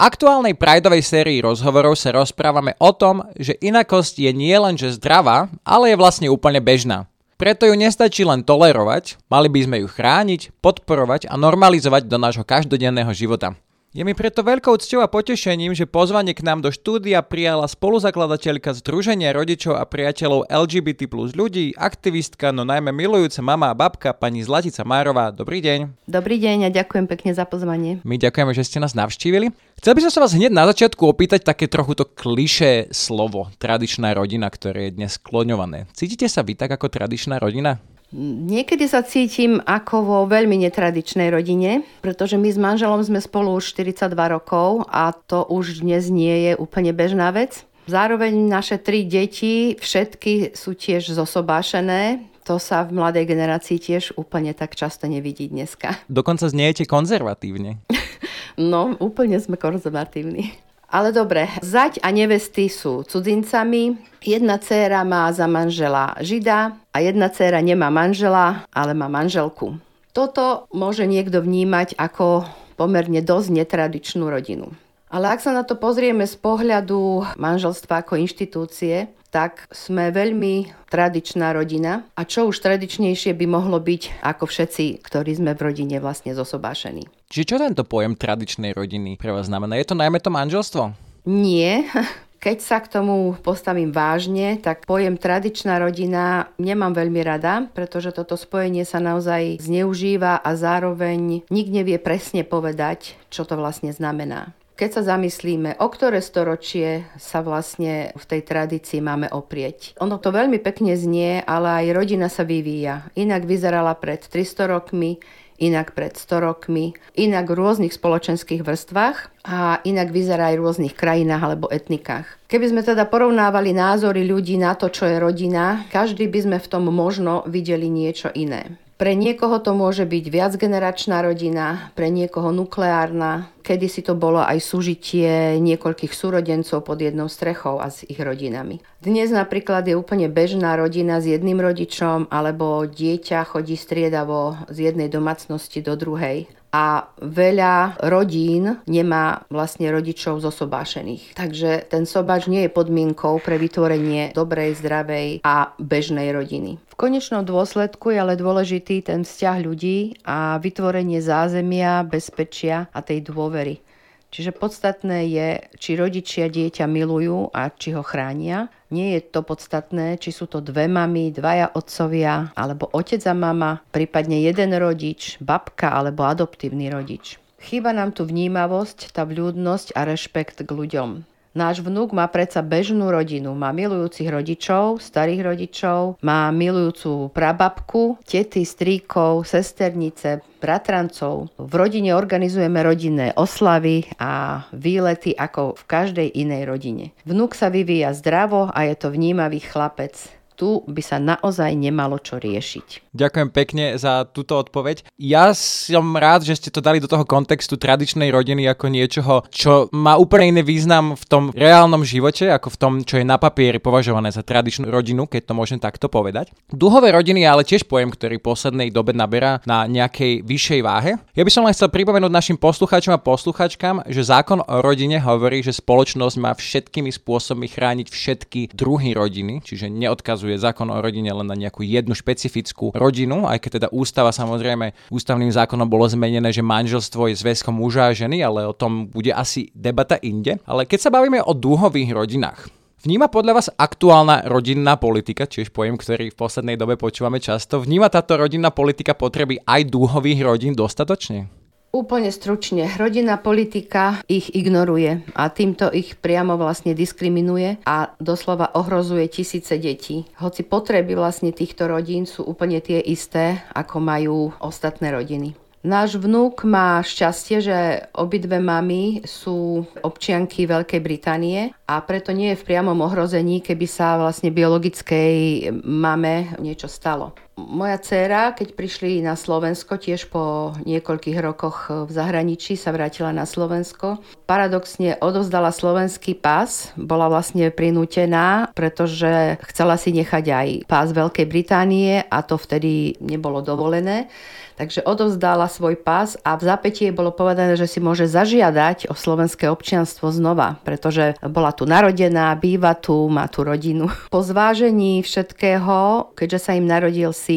Aktuálnej 0.00 0.56
Prideovej 0.56 1.04
sérii 1.04 1.44
rozhovorov 1.44 1.92
sa 1.92 2.16
rozprávame 2.16 2.72
o 2.80 2.88
tom, 2.88 3.20
že 3.36 3.52
inakosť 3.60 4.24
je 4.24 4.32
nie 4.32 4.56
len 4.56 4.72
že 4.72 4.96
zdravá, 4.96 5.52
ale 5.60 5.92
je 5.92 6.00
vlastne 6.00 6.32
úplne 6.32 6.56
bežná. 6.56 7.04
Preto 7.36 7.68
ju 7.68 7.76
nestačí 7.76 8.24
len 8.24 8.40
tolerovať, 8.40 9.20
mali 9.28 9.52
by 9.52 9.60
sme 9.60 9.76
ju 9.84 9.92
chrániť, 9.92 10.56
podporovať 10.64 11.28
a 11.28 11.36
normalizovať 11.36 12.08
do 12.08 12.16
nášho 12.16 12.48
každodenného 12.48 13.12
života. 13.12 13.52
Je 13.90 14.06
mi 14.06 14.14
preto 14.14 14.46
veľkou 14.46 14.78
cťou 14.78 15.02
a 15.02 15.10
potešením, 15.10 15.74
že 15.74 15.82
pozvanie 15.82 16.30
k 16.30 16.46
nám 16.46 16.62
do 16.62 16.70
štúdia 16.70 17.26
prijala 17.26 17.66
spoluzakladateľka 17.66 18.70
Združenia 18.78 19.34
rodičov 19.34 19.74
a 19.74 19.82
priateľov 19.82 20.46
LGBT 20.46 21.10
plus 21.10 21.34
ľudí, 21.34 21.74
aktivistka, 21.74 22.54
no 22.54 22.62
najmä 22.62 22.94
milujúca 22.94 23.42
mama 23.42 23.66
a 23.66 23.74
babka, 23.74 24.14
pani 24.14 24.46
Zlatica 24.46 24.86
Márová. 24.86 25.34
Dobrý 25.34 25.58
deň. 25.58 26.06
Dobrý 26.06 26.38
deň 26.38 26.58
a 26.60 26.68
ďakujem 26.70 27.10
pekne 27.10 27.34
za 27.34 27.42
pozvanie. 27.42 27.98
My 28.06 28.14
ďakujeme, 28.14 28.54
že 28.54 28.62
ste 28.62 28.78
nás 28.78 28.94
navštívili. 28.94 29.50
Chcel 29.82 29.98
by 29.98 30.06
som 30.06 30.12
sa 30.14 30.22
vás 30.22 30.38
hneď 30.38 30.54
na 30.54 30.70
začiatku 30.70 31.10
opýtať 31.10 31.42
také 31.42 31.66
trochu 31.66 31.98
to 31.98 32.06
klišé 32.06 32.94
slovo, 32.94 33.50
tradičná 33.58 34.14
rodina, 34.14 34.46
ktoré 34.54 34.86
je 34.86 35.02
dnes 35.02 35.18
skloňované. 35.18 35.90
Cítite 35.98 36.30
sa 36.30 36.46
vy 36.46 36.54
tak 36.54 36.70
ako 36.78 36.94
tradičná 36.94 37.42
rodina? 37.42 37.82
Niekedy 38.16 38.90
sa 38.90 39.06
cítim 39.06 39.62
ako 39.62 39.96
vo 40.02 40.18
veľmi 40.26 40.58
netradičnej 40.66 41.30
rodine, 41.30 41.86
pretože 42.02 42.34
my 42.34 42.50
s 42.50 42.58
manželom 42.58 42.98
sme 43.06 43.22
spolu 43.22 43.54
už 43.54 43.70
42 43.70 44.10
rokov 44.18 44.82
a 44.90 45.14
to 45.14 45.46
už 45.46 45.86
dnes 45.86 46.10
nie 46.10 46.50
je 46.50 46.52
úplne 46.58 46.90
bežná 46.90 47.30
vec. 47.30 47.62
Zároveň 47.86 48.34
naše 48.34 48.82
tri 48.82 49.06
deti, 49.06 49.78
všetky 49.78 50.58
sú 50.58 50.74
tiež 50.74 51.14
zosobášené, 51.14 52.26
to 52.42 52.58
sa 52.58 52.82
v 52.82 52.98
mladej 52.98 53.30
generácii 53.30 53.78
tiež 53.78 54.18
úplne 54.18 54.50
tak 54.58 54.74
často 54.74 55.06
nevidí 55.06 55.46
dneska. 55.46 55.94
Dokonca 56.10 56.50
zniete 56.50 56.82
konzervatívne. 56.90 57.78
no, 58.58 58.98
úplne 58.98 59.38
sme 59.38 59.54
konzervatívni. 59.54 60.50
Ale 60.90 61.14
dobre, 61.14 61.46
zať 61.62 62.02
a 62.02 62.10
nevesty 62.10 62.66
sú 62.66 63.06
cudzincami, 63.06 63.94
jedna 64.26 64.58
dcéra 64.58 65.06
má 65.06 65.30
za 65.30 65.46
manžela 65.46 66.18
žida 66.18 66.74
a 66.90 66.96
jedna 66.98 67.30
dcéra 67.30 67.62
nemá 67.62 67.94
manžela, 67.94 68.66
ale 68.74 68.90
má 68.90 69.06
manželku. 69.06 69.78
Toto 70.10 70.66
môže 70.74 71.06
niekto 71.06 71.38
vnímať 71.38 71.94
ako 71.94 72.42
pomerne 72.74 73.22
dosť 73.22 73.62
netradičnú 73.62 74.26
rodinu. 74.26 74.74
Ale 75.10 75.30
ak 75.30 75.42
sa 75.42 75.54
na 75.54 75.62
to 75.62 75.78
pozrieme 75.78 76.26
z 76.26 76.34
pohľadu 76.38 77.22
manželstva 77.38 78.02
ako 78.02 78.18
inštitúcie, 78.18 79.14
tak 79.30 79.70
sme 79.70 80.10
veľmi 80.10 80.86
tradičná 80.90 81.54
rodina 81.54 82.04
a 82.18 82.26
čo 82.26 82.50
už 82.50 82.58
tradičnejšie 82.58 83.32
by 83.38 83.46
mohlo 83.46 83.78
byť 83.78 84.22
ako 84.26 84.44
všetci, 84.44 85.00
ktorí 85.06 85.38
sme 85.38 85.54
v 85.54 85.70
rodine 85.70 85.96
vlastne 86.02 86.34
zosobášení. 86.34 87.06
Čiže 87.30 87.48
čo 87.48 87.56
tento 87.62 87.86
pojem 87.86 88.18
tradičnej 88.18 88.74
rodiny 88.74 89.14
pre 89.14 89.30
vás 89.30 89.46
znamená? 89.46 89.78
Je 89.78 89.86
to 89.86 89.94
najmä 89.94 90.18
to 90.18 90.34
manželstvo? 90.34 90.90
Nie. 91.30 91.86
Keď 92.40 92.58
sa 92.64 92.80
k 92.80 92.88
tomu 92.88 93.36
postavím 93.44 93.92
vážne, 93.92 94.56
tak 94.56 94.88
pojem 94.88 95.20
tradičná 95.20 95.76
rodina 95.76 96.48
nemám 96.56 96.96
veľmi 96.96 97.20
rada, 97.20 97.68
pretože 97.76 98.16
toto 98.16 98.32
spojenie 98.32 98.88
sa 98.88 98.96
naozaj 98.96 99.60
zneužíva 99.60 100.40
a 100.40 100.50
zároveň 100.56 101.44
nik 101.52 101.68
nevie 101.68 102.00
presne 102.00 102.40
povedať, 102.40 103.20
čo 103.28 103.44
to 103.44 103.60
vlastne 103.60 103.92
znamená. 103.92 104.56
Keď 104.80 104.96
sa 104.96 105.12
zamyslíme, 105.12 105.76
o 105.76 105.92
ktoré 105.92 106.24
storočie 106.24 107.04
sa 107.20 107.44
vlastne 107.44 108.16
v 108.16 108.24
tej 108.24 108.40
tradícii 108.48 109.04
máme 109.04 109.28
oprieť. 109.28 109.92
Ono 110.00 110.16
to 110.16 110.32
veľmi 110.32 110.56
pekne 110.56 110.96
znie, 110.96 111.44
ale 111.44 111.84
aj 111.84 111.86
rodina 111.92 112.32
sa 112.32 112.48
vyvíja. 112.48 113.12
Inak 113.12 113.44
vyzerala 113.44 113.92
pred 114.00 114.24
300 114.24 114.72
rokmi, 114.72 115.20
inak 115.60 115.92
pred 115.92 116.16
100 116.16 116.32
rokmi, 116.40 116.96
inak 117.12 117.52
v 117.52 117.60
rôznych 117.60 117.92
spoločenských 117.92 118.64
vrstvách 118.64 119.44
a 119.44 119.84
inak 119.84 120.16
vyzerá 120.16 120.48
aj 120.48 120.56
v 120.56 120.64
rôznych 120.64 120.94
krajinách 120.96 121.42
alebo 121.44 121.68
etnikách. 121.68 122.24
Keby 122.48 122.72
sme 122.72 122.80
teda 122.80 123.04
porovnávali 123.04 123.76
názory 123.76 124.24
ľudí 124.24 124.56
na 124.56 124.72
to, 124.80 124.88
čo 124.88 125.04
je 125.04 125.20
rodina, 125.20 125.84
každý 125.92 126.24
by 126.32 126.40
sme 126.40 126.56
v 126.56 126.70
tom 126.72 126.88
možno 126.88 127.44
videli 127.44 127.92
niečo 127.92 128.32
iné. 128.32 128.80
Pre 129.00 129.16
niekoho 129.16 129.64
to 129.64 129.72
môže 129.72 130.04
byť 130.04 130.24
viacgeneračná 130.28 131.24
rodina, 131.24 131.88
pre 131.96 132.12
niekoho 132.12 132.52
nukleárna, 132.52 133.48
kedy 133.64 133.88
si 133.88 134.04
to 134.04 134.12
bolo 134.12 134.44
aj 134.44 134.60
súžitie 134.60 135.56
niekoľkých 135.56 136.12
súrodencov 136.12 136.84
pod 136.84 137.00
jednou 137.00 137.24
strechou 137.32 137.80
a 137.80 137.88
s 137.88 138.04
ich 138.04 138.20
rodinami. 138.20 138.84
Dnes 139.00 139.32
napríklad 139.32 139.88
je 139.88 139.96
úplne 139.96 140.28
bežná 140.28 140.76
rodina 140.76 141.16
s 141.16 141.32
jedným 141.32 141.64
rodičom 141.64 142.28
alebo 142.28 142.84
dieťa 142.84 143.48
chodí 143.48 143.72
striedavo 143.72 144.68
z 144.68 144.92
jednej 144.92 145.08
domácnosti 145.08 145.80
do 145.80 145.96
druhej 145.96 146.59
a 146.70 147.10
veľa 147.18 147.98
rodín 148.06 148.78
nemá 148.86 149.42
vlastne 149.50 149.90
rodičov 149.90 150.38
zosobášených. 150.38 151.34
Takže 151.34 151.90
ten 151.90 152.06
sobáč 152.06 152.46
nie 152.46 152.66
je 152.66 152.70
podmienkou 152.70 153.42
pre 153.42 153.58
vytvorenie 153.58 154.30
dobrej, 154.32 154.78
zdravej 154.78 155.42
a 155.42 155.74
bežnej 155.82 156.30
rodiny. 156.30 156.78
V 156.78 156.94
konečnom 156.94 157.42
dôsledku 157.42 158.14
je 158.14 158.18
ale 158.22 158.38
dôležitý 158.38 159.02
ten 159.02 159.26
vzťah 159.26 159.56
ľudí 159.66 160.22
a 160.22 160.62
vytvorenie 160.62 161.18
zázemia, 161.18 162.06
bezpečia 162.06 162.86
a 162.94 163.02
tej 163.02 163.26
dôvery. 163.26 163.82
Čiže 164.30 164.54
podstatné 164.54 165.26
je, 165.26 165.48
či 165.74 165.98
rodičia 165.98 166.46
dieťa 166.46 166.86
milujú 166.86 167.50
a 167.50 167.66
či 167.74 167.98
ho 167.98 168.06
chránia. 168.06 168.70
Nie 168.90 169.14
je 169.14 169.20
to 169.22 169.46
podstatné, 169.46 170.18
či 170.18 170.34
sú 170.34 170.50
to 170.50 170.58
dve 170.58 170.90
mamy, 170.90 171.30
dvaja 171.30 171.70
otcovia, 171.78 172.50
alebo 172.58 172.90
otec 172.90 173.22
a 173.22 173.34
mama, 173.38 173.78
prípadne 173.94 174.42
jeden 174.42 174.74
rodič, 174.74 175.38
babka 175.38 175.94
alebo 175.94 176.26
adoptívny 176.26 176.90
rodič. 176.90 177.38
Chýba 177.62 177.94
nám 177.94 178.18
tu 178.18 178.26
vnímavosť, 178.26 179.14
tá 179.14 179.22
vľúdnosť 179.22 179.94
a 179.94 180.10
rešpekt 180.10 180.66
k 180.66 180.70
ľuďom. 180.74 181.22
Náš 181.50 181.82
vnúk 181.82 182.14
má 182.14 182.30
predsa 182.30 182.62
bežnú 182.62 183.10
rodinu. 183.10 183.58
Má 183.58 183.74
milujúcich 183.74 184.30
rodičov, 184.30 185.02
starých 185.02 185.42
rodičov, 185.50 186.22
má 186.22 186.46
milujúcu 186.54 187.34
prababku, 187.34 188.22
tety, 188.22 188.62
stríkov, 188.62 189.50
sesternice, 189.50 190.46
bratrancov. 190.62 191.50
V 191.58 191.72
rodine 191.74 192.14
organizujeme 192.14 192.78
rodinné 192.86 193.34
oslavy 193.34 194.06
a 194.22 194.62
výlety 194.70 195.34
ako 195.34 195.74
v 195.74 195.82
každej 195.90 196.28
inej 196.38 196.70
rodine. 196.70 197.04
Vnúk 197.26 197.58
sa 197.58 197.66
vyvíja 197.66 198.14
zdravo 198.14 198.70
a 198.70 198.86
je 198.86 198.94
to 198.94 199.10
vnímavý 199.10 199.58
chlapec 199.58 200.39
tu 200.60 200.84
by 200.84 201.00
sa 201.00 201.16
naozaj 201.16 201.72
nemalo 201.72 202.20
čo 202.20 202.36
riešiť. 202.36 203.16
Ďakujem 203.16 203.48
pekne 203.48 203.96
za 203.96 204.28
túto 204.28 204.60
odpoveď. 204.60 205.08
Ja 205.16 205.56
som 205.56 206.12
rád, 206.12 206.44
že 206.44 206.60
ste 206.60 206.68
to 206.68 206.84
dali 206.84 207.00
do 207.00 207.08
toho 207.08 207.24
kontextu 207.24 207.80
tradičnej 207.80 208.28
rodiny 208.28 208.68
ako 208.68 208.92
niečoho, 208.92 209.34
čo 209.48 209.88
má 209.96 210.20
úplne 210.20 210.52
iný 210.52 210.62
význam 210.68 211.16
v 211.16 211.24
tom 211.24 211.44
reálnom 211.56 212.04
živote, 212.04 212.52
ako 212.52 212.76
v 212.76 212.76
tom, 212.76 212.92
čo 213.08 213.16
je 213.16 213.24
na 213.24 213.40
papieri 213.40 213.80
považované 213.80 214.28
za 214.28 214.44
tradičnú 214.44 214.92
rodinu, 214.92 215.24
keď 215.24 215.48
to 215.48 215.56
môžem 215.56 215.80
takto 215.80 216.12
povedať. 216.12 216.52
Duhové 216.68 217.16
rodiny 217.16 217.40
je 217.40 217.48
ale 217.48 217.64
tiež 217.64 217.88
pojem, 217.88 218.12
ktorý 218.12 218.36
v 218.36 218.46
poslednej 218.52 218.92
dobe 218.92 219.16
naberá 219.16 219.64
na 219.64 219.88
nejakej 219.88 220.44
vyššej 220.44 220.80
váhe. 220.84 221.16
Ja 221.32 221.42
by 221.42 221.50
som 221.50 221.64
len 221.64 221.72
chcel 221.72 221.88
pripomenúť 221.88 222.28
našim 222.28 222.60
poslucháčom 222.60 223.16
a 223.16 223.22
posluchačkám, 223.24 224.12
že 224.12 224.28
zákon 224.28 224.60
o 224.60 224.76
rodine 224.84 225.16
hovorí, 225.24 225.64
že 225.64 225.72
spoločnosť 225.72 226.36
má 226.36 226.52
všetkými 226.52 227.08
spôsobmi 227.08 227.64
chrániť 227.64 228.06
všetky 228.12 228.60
druhy 228.76 229.16
rodiny, 229.16 229.64
čiže 229.64 229.88
neodkazuje 229.88 230.49
neobmedzuje 230.50 230.66
zákon 230.66 230.90
o 230.90 230.98
rodine 230.98 231.30
len 231.30 231.46
na 231.46 231.54
nejakú 231.54 231.86
jednu 231.86 232.14
špecifickú 232.14 232.90
rodinu, 232.94 233.46
aj 233.46 233.58
keď 233.62 233.70
teda 233.78 233.88
ústava 233.94 234.34
samozrejme 234.34 234.90
ústavným 235.14 235.54
zákonom 235.54 235.86
bolo 235.86 236.10
zmenené, 236.10 236.50
že 236.50 236.66
manželstvo 236.66 237.30
je 237.30 237.38
zväzkom 237.38 237.78
muža 237.78 238.10
a 238.10 238.16
ženy, 238.16 238.42
ale 238.42 238.66
o 238.66 238.74
tom 238.74 239.06
bude 239.06 239.30
asi 239.30 239.70
debata 239.76 240.18
inde. 240.18 240.58
Ale 240.66 240.86
keď 240.86 240.98
sa 241.06 241.14
bavíme 241.14 241.38
o 241.38 241.54
dúhových 241.54 242.10
rodinách, 242.10 242.66
Vníma 243.00 243.32
podľa 243.32 243.56
vás 243.56 243.72
aktuálna 243.80 244.44
rodinná 244.44 245.00
politika, 245.00 245.48
čiže 245.48 245.72
pojem, 245.72 245.96
ktorý 245.96 246.28
v 246.28 246.36
poslednej 246.36 246.76
dobe 246.76 247.00
počúvame 247.00 247.40
často, 247.40 247.80
vníma 247.80 248.12
táto 248.12 248.36
rodinná 248.36 248.68
politika 248.68 249.16
potreby 249.16 249.56
aj 249.64 249.88
dúhových 249.88 250.44
rodín 250.44 250.76
dostatočne? 250.76 251.48
Úplne 251.90 252.30
stručne, 252.30 252.86
rodinná 253.02 253.34
politika 253.34 254.22
ich 254.30 254.54
ignoruje 254.54 255.26
a 255.34 255.50
týmto 255.50 255.90
ich 255.90 256.14
priamo 256.22 256.54
vlastne 256.54 256.94
diskriminuje 256.94 257.82
a 257.82 258.14
doslova 258.22 258.78
ohrozuje 258.78 259.26
tisíce 259.26 259.74
detí. 259.74 260.22
Hoci 260.38 260.62
potreby 260.62 261.18
vlastne 261.18 261.50
týchto 261.50 261.90
rodín 261.90 262.30
sú 262.30 262.46
úplne 262.46 262.78
tie 262.78 263.02
isté, 263.02 263.66
ako 263.74 263.98
majú 263.98 264.54
ostatné 264.62 265.10
rodiny. 265.10 265.58
Náš 265.80 266.20
vnúk 266.20 266.62
má 266.62 267.00
šťastie, 267.00 267.58
že 267.58 267.78
obidve 268.12 268.60
mamy 268.60 269.24
sú 269.26 269.82
občianky 270.04 270.68
Veľkej 270.68 271.00
Británie 271.00 271.74
a 271.88 272.04
preto 272.04 272.30
nie 272.36 272.52
je 272.52 272.60
v 272.60 272.66
priamom 272.68 273.00
ohrození, 273.00 273.64
keby 273.64 273.88
sa 273.88 274.20
vlastne 274.20 274.52
biologickej 274.54 275.72
mame 275.82 276.52
niečo 276.60 276.84
stalo. 276.84 277.32
Moja 277.60 278.00
dcéra, 278.00 278.56
keď 278.56 278.72
prišli 278.72 279.20
na 279.20 279.36
Slovensko, 279.36 280.00
tiež 280.00 280.32
po 280.32 280.72
niekoľkých 280.88 281.38
rokoch 281.44 281.92
v 282.08 282.08
zahraničí 282.08 282.72
sa 282.72 282.88
vrátila 282.88 283.36
na 283.36 283.44
Slovensko. 283.44 284.16
Paradoxne 284.48 285.20
odovzdala 285.20 285.68
slovenský 285.68 286.40
pás, 286.40 286.96
bola 286.96 287.28
vlastne 287.28 287.68
prinútená, 287.68 288.72
pretože 288.72 289.60
chcela 289.68 290.00
si 290.00 290.16
nechať 290.16 290.44
aj 290.48 290.68
pás 290.88 291.12
Veľkej 291.12 291.44
Británie 291.44 292.24
a 292.24 292.40
to 292.40 292.56
vtedy 292.56 293.20
nebolo 293.20 293.60
dovolené. 293.60 294.32
Takže 294.80 295.04
odovzdala 295.04 295.68
svoj 295.68 296.00
pás 296.00 296.40
a 296.40 296.56
v 296.56 296.64
zapätí 296.64 297.12
bolo 297.12 297.36
povedané, 297.36 297.76
že 297.76 297.84
si 297.84 298.00
môže 298.00 298.24
zažiadať 298.24 299.12
o 299.12 299.14
slovenské 299.14 299.68
občianstvo 299.68 300.32
znova, 300.32 300.80
pretože 300.88 301.36
bola 301.44 301.68
tu 301.76 301.84
narodená, 301.84 302.56
býva 302.56 302.96
tu, 302.96 303.28
má 303.28 303.44
tu 303.52 303.60
rodinu. 303.60 304.08
Po 304.32 304.40
zvážení 304.40 305.20
všetkého, 305.20 306.32
keďže 306.32 306.58
sa 306.64 306.72
im 306.80 306.88
narodil 306.88 307.28
syn 307.36 307.49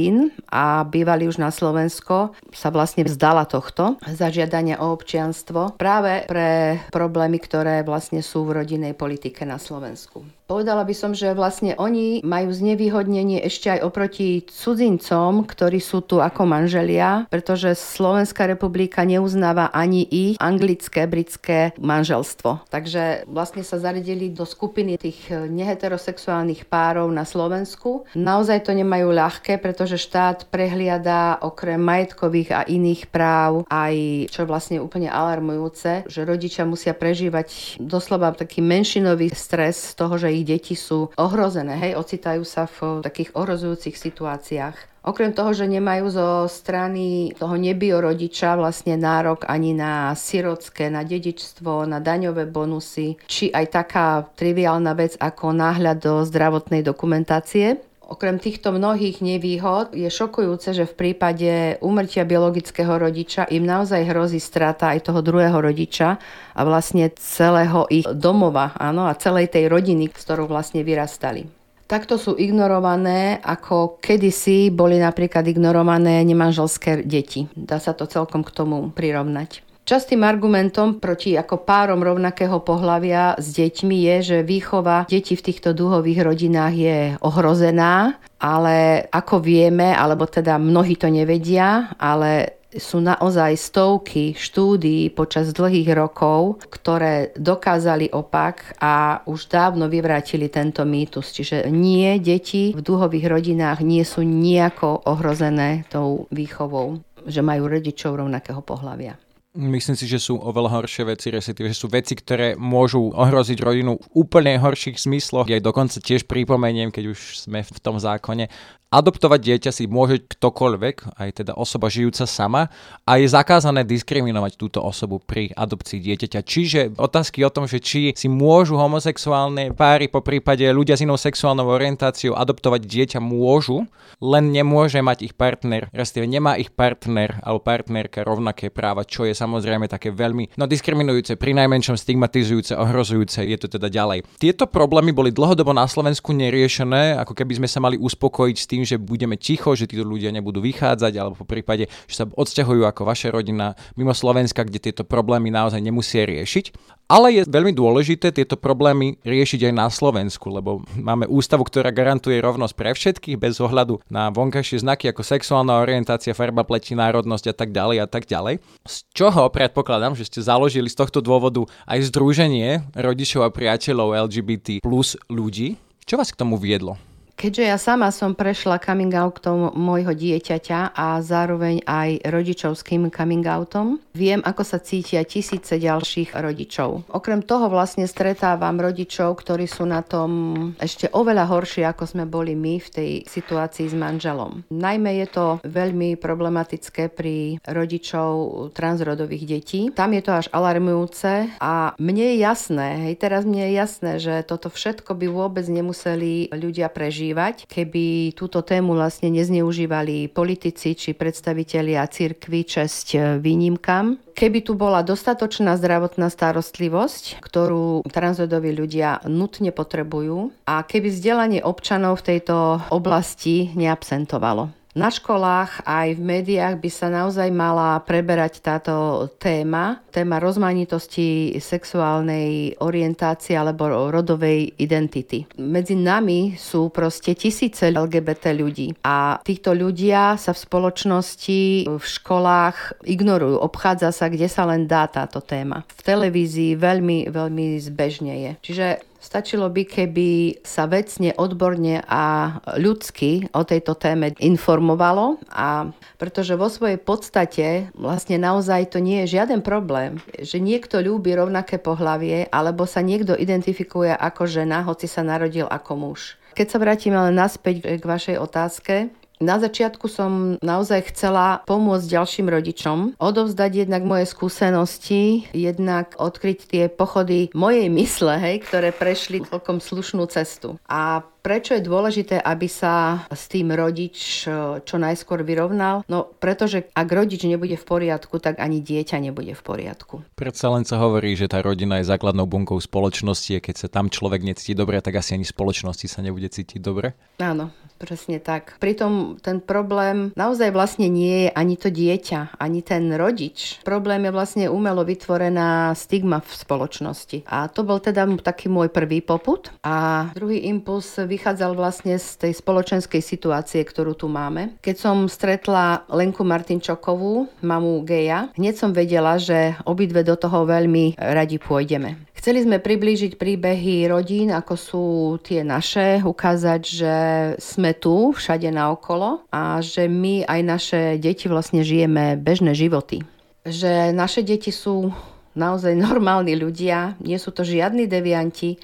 a 0.50 0.82
bývali 0.84 1.30
už 1.30 1.38
na 1.38 1.54
Slovensko, 1.54 2.34
sa 2.50 2.74
vlastne 2.74 3.06
vzdala 3.06 3.46
tohto 3.46 4.02
zažiadania 4.02 4.82
o 4.82 4.90
občianstvo 4.90 5.78
práve 5.78 6.26
pre 6.26 6.82
problémy, 6.90 7.38
ktoré 7.38 7.86
vlastne 7.86 8.26
sú 8.26 8.50
v 8.50 8.66
rodinnej 8.66 8.98
politike 8.98 9.46
na 9.46 9.62
Slovensku. 9.62 10.26
Povedala 10.54 10.86
by 10.86 10.94
som, 10.94 11.18
že 11.18 11.34
vlastne 11.34 11.74
oni 11.82 12.22
majú 12.22 12.54
znevýhodnenie 12.54 13.42
ešte 13.42 13.74
aj 13.74 13.90
oproti 13.90 14.46
cudzincom, 14.46 15.50
ktorí 15.50 15.82
sú 15.82 16.06
tu 16.06 16.22
ako 16.22 16.46
manželia, 16.46 17.26
pretože 17.34 17.74
Slovenská 17.74 18.46
republika 18.46 19.02
neuznáva 19.02 19.74
ani 19.74 20.06
ich 20.06 20.38
anglické, 20.38 21.10
britské 21.10 21.74
manželstvo. 21.82 22.70
Takže 22.70 23.26
vlastne 23.26 23.66
sa 23.66 23.82
zaredili 23.82 24.30
do 24.30 24.46
skupiny 24.46 25.02
tých 25.02 25.26
neheterosexuálnych 25.34 26.70
párov 26.70 27.10
na 27.10 27.26
Slovensku. 27.26 28.06
Naozaj 28.14 28.70
to 28.70 28.78
nemajú 28.78 29.10
ľahké, 29.10 29.58
pretože 29.58 29.98
štát 29.98 30.54
prehliada 30.54 31.42
okrem 31.42 31.82
majetkových 31.82 32.50
a 32.54 32.62
iných 32.70 33.10
práv 33.10 33.66
aj, 33.74 34.30
čo 34.30 34.46
vlastne 34.46 34.78
úplne 34.78 35.10
alarmujúce, 35.10 36.06
že 36.06 36.22
rodičia 36.22 36.62
musia 36.70 36.94
prežívať 36.94 37.82
doslova 37.82 38.38
taký 38.38 38.62
menšinový 38.62 39.34
stres 39.34 39.98
z 39.98 39.98
toho, 39.98 40.14
že 40.22 40.30
ich 40.30 40.43
deti 40.44 40.76
sú 40.78 41.10
ohrozené, 41.18 41.80
hej, 41.80 41.98
ocitajú 41.98 42.44
sa 42.44 42.68
v 42.68 43.02
takých 43.02 43.34
ohrozujúcich 43.34 43.96
situáciách. 43.96 44.94
Okrem 45.04 45.36
toho, 45.36 45.52
že 45.52 45.68
nemajú 45.68 46.16
zo 46.16 46.28
strany 46.48 47.36
toho 47.36 47.60
nebiorodiča 47.60 48.56
vlastne 48.56 48.96
nárok 48.96 49.44
ani 49.52 49.76
na 49.76 50.16
sirotské, 50.16 50.88
na 50.88 51.04
dedičstvo, 51.04 51.84
na 51.84 52.00
daňové 52.00 52.48
bonusy, 52.48 53.20
či 53.28 53.52
aj 53.52 53.66
taká 53.68 54.24
triviálna 54.40 54.96
vec 54.96 55.20
ako 55.20 55.52
náhľad 55.52 56.00
do 56.00 56.24
zdravotnej 56.24 56.88
dokumentácie. 56.88 57.84
Okrem 58.04 58.36
týchto 58.36 58.76
mnohých 58.76 59.24
nevýhod 59.24 59.96
je 59.96 60.12
šokujúce, 60.12 60.76
že 60.76 60.84
v 60.84 60.94
prípade 60.94 61.80
umrtia 61.80 62.28
biologického 62.28 63.00
rodiča 63.00 63.48
im 63.48 63.64
naozaj 63.64 64.04
hrozí 64.04 64.44
strata 64.44 64.92
aj 64.92 65.08
toho 65.08 65.24
druhého 65.24 65.56
rodiča 65.56 66.20
a 66.52 66.62
vlastne 66.68 67.08
celého 67.16 67.88
ich 67.88 68.04
domova 68.04 68.76
áno, 68.76 69.08
a 69.08 69.16
celej 69.16 69.56
tej 69.56 69.72
rodiny, 69.72 70.12
s 70.12 70.20
ktorou 70.28 70.52
vlastne 70.52 70.84
vyrastali. 70.84 71.48
Takto 71.88 72.20
sú 72.20 72.36
ignorované, 72.36 73.40
ako 73.40 74.00
kedysi 74.04 74.72
boli 74.72 75.00
napríklad 75.00 75.48
ignorované 75.48 76.24
nemanželské 76.28 77.08
deti. 77.08 77.48
Dá 77.56 77.80
sa 77.80 77.96
to 77.96 78.04
celkom 78.04 78.44
k 78.44 78.52
tomu 78.52 78.92
prirovnať. 78.92 79.73
Častým 79.84 80.24
argumentom 80.24 81.04
proti 81.04 81.36
ako 81.36 81.68
párom 81.68 82.00
rovnakého 82.00 82.64
pohľavia 82.64 83.36
s 83.36 83.52
deťmi 83.52 83.98
je, 84.08 84.16
že 84.24 84.38
výchova 84.48 85.04
detí 85.12 85.36
v 85.36 85.46
týchto 85.52 85.76
dúhových 85.76 86.24
rodinách 86.24 86.72
je 86.72 87.00
ohrozená, 87.20 88.16
ale 88.40 89.04
ako 89.12 89.44
vieme, 89.44 89.92
alebo 89.92 90.24
teda 90.24 90.56
mnohí 90.56 90.96
to 90.96 91.12
nevedia, 91.12 91.92
ale 92.00 92.64
sú 92.72 93.04
naozaj 93.04 93.60
stovky 93.60 94.34
štúdií 94.34 95.12
počas 95.12 95.52
dlhých 95.52 95.92
rokov, 95.94 96.64
ktoré 96.72 97.36
dokázali 97.36 98.10
opak 98.16 98.80
a 98.80 99.20
už 99.28 99.52
dávno 99.52 99.92
vyvrátili 99.92 100.48
tento 100.48 100.88
mýtus. 100.88 101.36
Čiže 101.36 101.68
nie, 101.70 102.18
deti 102.24 102.72
v 102.72 102.80
dúhových 102.80 103.28
rodinách 103.30 103.84
nie 103.84 104.02
sú 104.08 104.24
nejako 104.24 105.06
ohrozené 105.12 105.86
tou 105.92 106.26
výchovou, 106.32 107.04
že 107.28 107.44
majú 107.44 107.68
rodičov 107.68 108.18
rovnakého 108.24 108.64
pohľavia. 108.64 109.20
Myslím 109.54 109.94
si, 109.94 110.10
že 110.10 110.18
sú 110.18 110.42
oveľa 110.42 110.82
horšie 110.82 111.14
veci, 111.14 111.30
respektíve, 111.30 111.70
že 111.70 111.78
sú 111.78 111.86
veci, 111.86 112.18
ktoré 112.18 112.58
môžu 112.58 113.14
ohroziť 113.14 113.62
rodinu 113.62 114.02
v 114.02 114.26
úplne 114.26 114.58
horších 114.58 114.98
zmysloch. 114.98 115.46
Ja 115.46 115.62
dokonca 115.62 116.02
tiež 116.02 116.26
pripomeniem, 116.26 116.90
keď 116.90 117.14
už 117.14 117.46
sme 117.46 117.62
v 117.62 117.78
tom 117.78 118.02
zákone, 118.02 118.50
Adoptovať 118.94 119.42
dieťa 119.42 119.72
si 119.74 119.90
môže 119.90 120.22
ktokoľvek, 120.22 121.18
aj 121.18 121.30
teda 121.42 121.58
osoba 121.58 121.90
žijúca 121.90 122.30
sama 122.30 122.70
a 123.10 123.18
je 123.18 123.26
zakázané 123.26 123.82
diskriminovať 123.82 124.54
túto 124.54 124.86
osobu 124.86 125.18
pri 125.18 125.50
adopcii 125.50 125.98
dieťaťa. 125.98 126.40
Čiže 126.46 126.80
otázky 127.02 127.42
o 127.42 127.50
tom, 127.50 127.66
že 127.66 127.82
či 127.82 128.14
si 128.14 128.30
môžu 128.30 128.78
homosexuálne 128.78 129.74
páry, 129.74 130.14
po 130.14 130.22
prípade 130.22 130.62
ľudia 130.70 130.94
s 130.94 131.02
inou 131.02 131.18
sexuálnou 131.18 131.74
orientáciou 131.74 132.38
adoptovať 132.38 132.86
dieťa 132.86 133.18
môžu, 133.18 133.90
len 134.22 134.54
nemôže 134.54 135.02
mať 135.02 135.26
ich 135.26 135.34
partner, 135.34 135.90
respektíve 135.90 136.30
nemá 136.30 136.62
ich 136.62 136.70
partner 136.70 137.42
alebo 137.42 137.66
partnerka 137.66 138.22
rovnaké 138.22 138.70
práva, 138.70 139.10
čo 139.10 139.26
je 139.26 139.34
samozrejme 139.34 139.90
také 139.90 140.14
veľmi 140.14 140.54
no, 140.54 140.70
diskriminujúce, 140.70 141.34
pri 141.34 141.58
najmenšom 141.58 141.98
stigmatizujúce, 141.98 142.78
ohrozujúce, 142.78 143.42
je 143.42 143.58
to 143.58 143.66
teda 143.74 143.90
ďalej. 143.90 144.22
Tieto 144.38 144.70
problémy 144.70 145.10
boli 145.18 145.34
dlhodobo 145.34 145.74
na 145.74 145.90
Slovensku 145.90 146.30
neriešené, 146.30 147.18
ako 147.18 147.34
keby 147.34 147.58
sme 147.58 147.68
sa 147.68 147.82
mali 147.82 147.98
uspokojiť 147.98 148.58
s 148.62 148.70
tým, 148.70 148.83
tým, 148.84 149.00
že 149.00 149.00
budeme 149.00 149.40
ticho, 149.40 149.72
že 149.80 149.88
títo 149.88 150.04
ľudia 150.04 150.36
nebudú 150.36 150.60
vychádzať, 150.60 151.14
alebo 151.16 151.40
po 151.40 151.48
prípade, 151.48 151.88
že 152.04 152.16
sa 152.20 152.26
odsťahujú 152.28 152.84
ako 152.84 153.08
vaša 153.08 153.32
rodina 153.32 153.80
mimo 153.96 154.12
Slovenska, 154.12 154.68
kde 154.68 154.92
tieto 154.92 155.08
problémy 155.08 155.48
naozaj 155.48 155.80
nemusia 155.80 156.28
riešiť. 156.28 157.00
Ale 157.08 157.32
je 157.32 157.42
veľmi 157.48 157.72
dôležité 157.76 158.36
tieto 158.36 158.60
problémy 158.60 159.20
riešiť 159.24 159.72
aj 159.72 159.74
na 159.76 159.88
Slovensku, 159.88 160.52
lebo 160.52 160.84
máme 160.96 161.30
ústavu, 161.32 161.64
ktorá 161.64 161.92
garantuje 161.96 162.40
rovnosť 162.44 162.74
pre 162.76 162.92
všetkých 162.96 163.38
bez 163.40 163.60
ohľadu 163.64 164.04
na 164.12 164.32
vonkajšie 164.32 164.84
znaky 164.84 165.12
ako 165.12 165.22
sexuálna 165.22 165.80
orientácia, 165.84 166.36
farba 166.36 166.68
pleti, 166.68 166.96
národnosť 166.96 167.46
a 167.52 167.56
tak 167.56 167.70
ďalej 167.72 167.98
a 168.04 168.08
tak 168.08 168.28
ďalej. 168.28 168.60
Z 168.88 168.96
čoho 169.16 169.48
predpokladám, 169.52 170.16
že 170.16 170.28
ste 170.28 170.44
založili 170.44 170.90
z 170.92 171.00
tohto 171.00 171.20
dôvodu 171.24 171.68
aj 171.88 172.08
združenie 172.12 172.84
rodičov 172.96 173.46
a 173.46 173.54
priateľov 173.54 174.32
LGBT 174.32 174.82
plus 174.82 175.16
ľudí. 175.28 175.78
Čo 176.04 176.18
vás 176.20 176.32
k 176.34 176.40
tomu 176.40 176.58
viedlo? 176.58 177.13
Keďže 177.34 177.64
ja 177.66 177.78
sama 177.82 178.14
som 178.14 178.38
prešla 178.38 178.78
coming 178.78 179.12
outom 179.18 179.74
môjho 179.74 180.14
dieťaťa 180.14 180.94
a 180.94 181.18
zároveň 181.20 181.82
aj 181.84 182.30
rodičovským 182.30 183.10
coming 183.10 183.44
outom, 183.50 183.98
viem, 184.14 184.40
ako 184.46 184.62
sa 184.62 184.78
cítia 184.78 185.26
tisíce 185.26 185.82
ďalších 185.82 186.38
rodičov. 186.38 187.10
Okrem 187.10 187.42
toho 187.42 187.74
vlastne 187.74 188.06
stretávam 188.06 188.78
rodičov, 188.78 189.34
ktorí 189.42 189.66
sú 189.66 189.84
na 189.90 190.06
tom 190.06 190.32
ešte 190.78 191.10
oveľa 191.10 191.50
horšie, 191.50 191.84
ako 191.90 192.06
sme 192.06 192.30
boli 192.30 192.54
my 192.54 192.78
v 192.78 192.90
tej 192.94 193.12
situácii 193.26 193.90
s 193.90 193.96
manželom. 193.98 194.70
Najmä 194.70 195.26
je 195.26 195.28
to 195.34 195.46
veľmi 195.66 196.16
problematické 196.22 197.10
pri 197.10 197.58
rodičov 197.66 198.72
transrodových 198.78 199.46
detí. 199.50 199.90
Tam 199.90 200.14
je 200.14 200.22
to 200.22 200.32
až 200.38 200.48
alarmujúce 200.54 201.50
a 201.58 201.98
mne 201.98 202.24
je 202.24 202.36
jasné, 202.46 202.88
hej, 203.10 203.14
teraz 203.18 203.42
mne 203.44 203.68
je 203.68 203.74
jasné, 203.74 204.12
že 204.22 204.46
toto 204.46 204.70
všetko 204.70 205.18
by 205.18 205.28
vôbec 205.28 205.66
nemuseli 205.66 206.54
ľudia 206.54 206.94
prežiť 206.94 207.23
zneužívať, 207.24 207.72
keby 207.72 208.36
túto 208.36 208.60
tému 208.60 209.00
vlastne 209.00 209.32
nezneužívali 209.32 210.28
politici 210.28 210.92
či 210.92 211.16
predstavitelia 211.16 212.04
cirkvy 212.04 212.68
česť 212.68 213.08
e, 213.16 213.18
výnimkám. 213.40 214.36
Keby 214.36 214.60
tu 214.66 214.76
bola 214.76 215.00
dostatočná 215.06 215.80
zdravotná 215.80 216.28
starostlivosť, 216.28 217.40
ktorú 217.40 218.04
transrodoví 218.12 218.76
ľudia 218.76 219.24
nutne 219.30 219.72
potrebujú 219.72 220.52
a 220.68 220.84
keby 220.84 221.08
vzdelanie 221.14 221.62
občanov 221.64 222.20
v 222.20 222.36
tejto 222.36 222.84
oblasti 222.92 223.72
neabsentovalo. 223.78 224.83
Na 224.94 225.10
školách 225.10 225.90
aj 225.90 226.14
v 226.14 226.22
médiách 226.22 226.78
by 226.78 226.90
sa 226.94 227.10
naozaj 227.10 227.50
mala 227.50 227.98
preberať 228.06 228.62
táto 228.62 229.26
téma, 229.42 230.06
téma 230.14 230.38
rozmanitosti 230.38 231.58
sexuálnej 231.58 232.78
orientácie 232.78 233.58
alebo 233.58 233.90
rodovej 233.90 234.78
identity. 234.78 235.50
Medzi 235.58 235.98
nami 235.98 236.54
sú 236.62 236.94
proste 236.94 237.34
tisíce 237.34 237.90
LGBT 237.90 238.54
ľudí 238.54 238.94
a 239.02 239.42
týchto 239.42 239.74
ľudia 239.74 240.38
sa 240.38 240.54
v 240.54 240.62
spoločnosti, 240.62 241.90
v 241.90 242.06
školách 242.06 243.02
ignorujú. 243.10 243.66
Obchádza 243.66 244.14
sa, 244.14 244.30
kde 244.30 244.46
sa 244.46 244.70
len 244.70 244.86
dá 244.86 245.10
táto 245.10 245.42
téma. 245.42 245.82
V 245.90 246.02
televízii 246.06 246.78
veľmi, 246.78 247.34
veľmi 247.34 247.82
zbežne 247.82 248.34
je. 248.46 248.52
Čiže 248.62 249.13
Stačilo 249.24 249.72
by, 249.72 249.88
keby 249.88 250.30
sa 250.68 250.84
vecne, 250.84 251.32
odborne 251.40 252.04
a 252.04 252.60
ľudsky 252.76 253.48
o 253.56 253.64
tejto 253.64 253.96
téme 253.96 254.36
informovalo 254.36 255.40
a 255.48 255.96
pretože 256.20 256.60
vo 256.60 256.68
svojej 256.68 257.00
podstate 257.00 257.88
vlastne 257.96 258.36
naozaj 258.36 258.92
to 258.92 259.00
nie 259.00 259.24
je 259.24 259.40
žiaden 259.40 259.64
problém, 259.64 260.20
že 260.44 260.60
niekto 260.60 261.00
ľúbi 261.00 261.40
rovnaké 261.40 261.80
pohlavie 261.80 262.52
alebo 262.52 262.84
sa 262.84 263.00
niekto 263.00 263.32
identifikuje 263.32 264.12
ako 264.12 264.44
žena, 264.44 264.84
hoci 264.84 265.08
sa 265.08 265.24
narodil 265.24 265.72
ako 265.72 265.92
muž. 265.96 266.36
Keď 266.54 266.68
sa 266.68 266.78
vrátime 266.84 267.16
ale 267.16 267.32
naspäť 267.32 267.98
k 267.98 268.04
vašej 268.04 268.38
otázke, 268.38 269.08
na 269.44 269.60
začiatku 269.60 270.08
som 270.08 270.56
naozaj 270.64 271.12
chcela 271.12 271.62
pomôcť 271.68 272.08
ďalším 272.08 272.48
rodičom, 272.48 272.98
odovzdať 273.20 273.86
jednak 273.86 274.08
moje 274.08 274.26
skúsenosti, 274.32 275.52
jednak 275.52 276.16
odkryť 276.16 276.60
tie 276.64 276.84
pochody 276.88 277.52
mojej 277.52 277.92
mysle, 277.92 278.40
hej, 278.40 278.64
ktoré 278.64 278.96
prešli 278.96 279.44
celkom 279.44 279.84
slušnú 279.84 280.24
cestu. 280.32 280.80
A 280.88 281.28
Prečo 281.44 281.76
je 281.76 281.84
dôležité, 281.84 282.40
aby 282.40 282.72
sa 282.72 283.28
s 283.28 283.52
tým 283.52 283.76
rodič 283.76 284.48
e, 284.48 284.80
čo 284.80 284.96
najskôr 284.96 285.44
vyrovnal? 285.44 286.08
No, 286.08 286.32
pretože 286.40 286.88
ak 286.96 287.04
rodič 287.12 287.44
nebude 287.44 287.76
v 287.76 287.84
poriadku, 287.84 288.40
tak 288.40 288.64
ani 288.64 288.80
dieťa 288.80 289.20
nebude 289.20 289.52
v 289.52 289.60
poriadku. 289.60 290.24
Predsa 290.40 290.72
len 290.72 290.88
sa 290.88 291.04
hovorí, 291.04 291.36
že 291.36 291.52
tá 291.52 291.60
rodina 291.60 292.00
je 292.00 292.08
základnou 292.08 292.48
bunkou 292.48 292.80
spoločnosti 292.80 293.60
a 293.60 293.64
keď 293.64 293.76
sa 293.76 293.88
tam 293.92 294.08
človek 294.08 294.40
necíti 294.40 294.72
dobre, 294.72 295.04
tak 295.04 295.20
asi 295.20 295.36
ani 295.36 295.44
spoločnosti 295.44 296.08
sa 296.08 296.24
nebude 296.24 296.48
cítiť 296.48 296.80
dobre. 296.80 297.12
Áno, 297.44 297.76
presne 297.98 298.38
tak. 298.44 298.76
Pritom 298.84 299.40
ten 299.40 299.64
problém 299.64 300.36
naozaj 300.36 300.74
vlastne 300.76 301.08
nie 301.08 301.48
je 301.48 301.50
ani 301.56 301.76
to 301.80 301.88
dieťa, 301.88 302.60
ani 302.60 302.84
ten 302.84 303.12
rodič. 303.16 303.80
Problém 303.88 304.28
je 304.28 304.36
vlastne 304.36 304.66
umelo 304.68 305.08
vytvorená 305.08 305.96
stigma 305.96 306.44
v 306.44 306.52
spoločnosti. 306.52 307.48
A 307.48 307.72
to 307.72 307.88
bol 307.88 308.04
teda 308.04 308.28
taký 308.42 308.68
môj 308.68 308.92
prvý 308.92 309.24
poput. 309.24 309.72
A 309.84 310.30
druhý 310.36 310.68
impuls 310.68 311.16
vychádzal 311.16 311.78
vlastne 311.78 312.20
z 312.20 312.50
tej 312.50 312.54
spoločenskej 312.58 313.22
situácie, 313.24 313.82
ktorú 313.84 314.18
tu 314.18 314.28
máme. 314.28 314.76
Keď 314.84 314.96
som 315.00 315.18
stretla 315.32 316.04
Lenku 316.12 316.44
Martinčokovú, 316.44 317.48
mamu 317.64 318.04
geja, 318.04 318.52
hneď 318.60 318.76
som 318.76 318.92
vedela, 318.92 319.40
že 319.40 319.78
obidve 319.88 320.24
do 320.28 320.36
toho 320.36 320.68
veľmi 320.68 321.16
radi 321.18 321.58
pôjdeme. 321.60 322.33
Chceli 322.44 322.68
sme 322.68 322.84
priblížiť 322.84 323.40
príbehy 323.40 324.12
rodín, 324.12 324.52
ako 324.52 324.76
sú 324.76 325.06
tie 325.48 325.64
naše, 325.64 326.20
ukázať, 326.20 326.82
že 326.84 327.16
sme 327.56 327.96
tu 327.96 328.36
všade 328.36 328.68
naokolo 328.68 329.48
a 329.48 329.80
že 329.80 330.12
my 330.12 330.44
aj 330.44 330.60
naše 330.60 331.02
deti 331.24 331.48
vlastne 331.48 331.88
žijeme 331.88 332.36
bežné 332.36 332.76
životy. 332.76 333.24
Že 333.64 334.12
naše 334.12 334.44
deti 334.44 334.76
sú 334.76 335.16
naozaj 335.56 335.96
normálni 335.96 336.60
ľudia, 336.60 337.16
nie 337.24 337.40
sú 337.40 337.56
to 337.56 337.64
žiadni 337.64 338.12
devianti, 338.12 338.76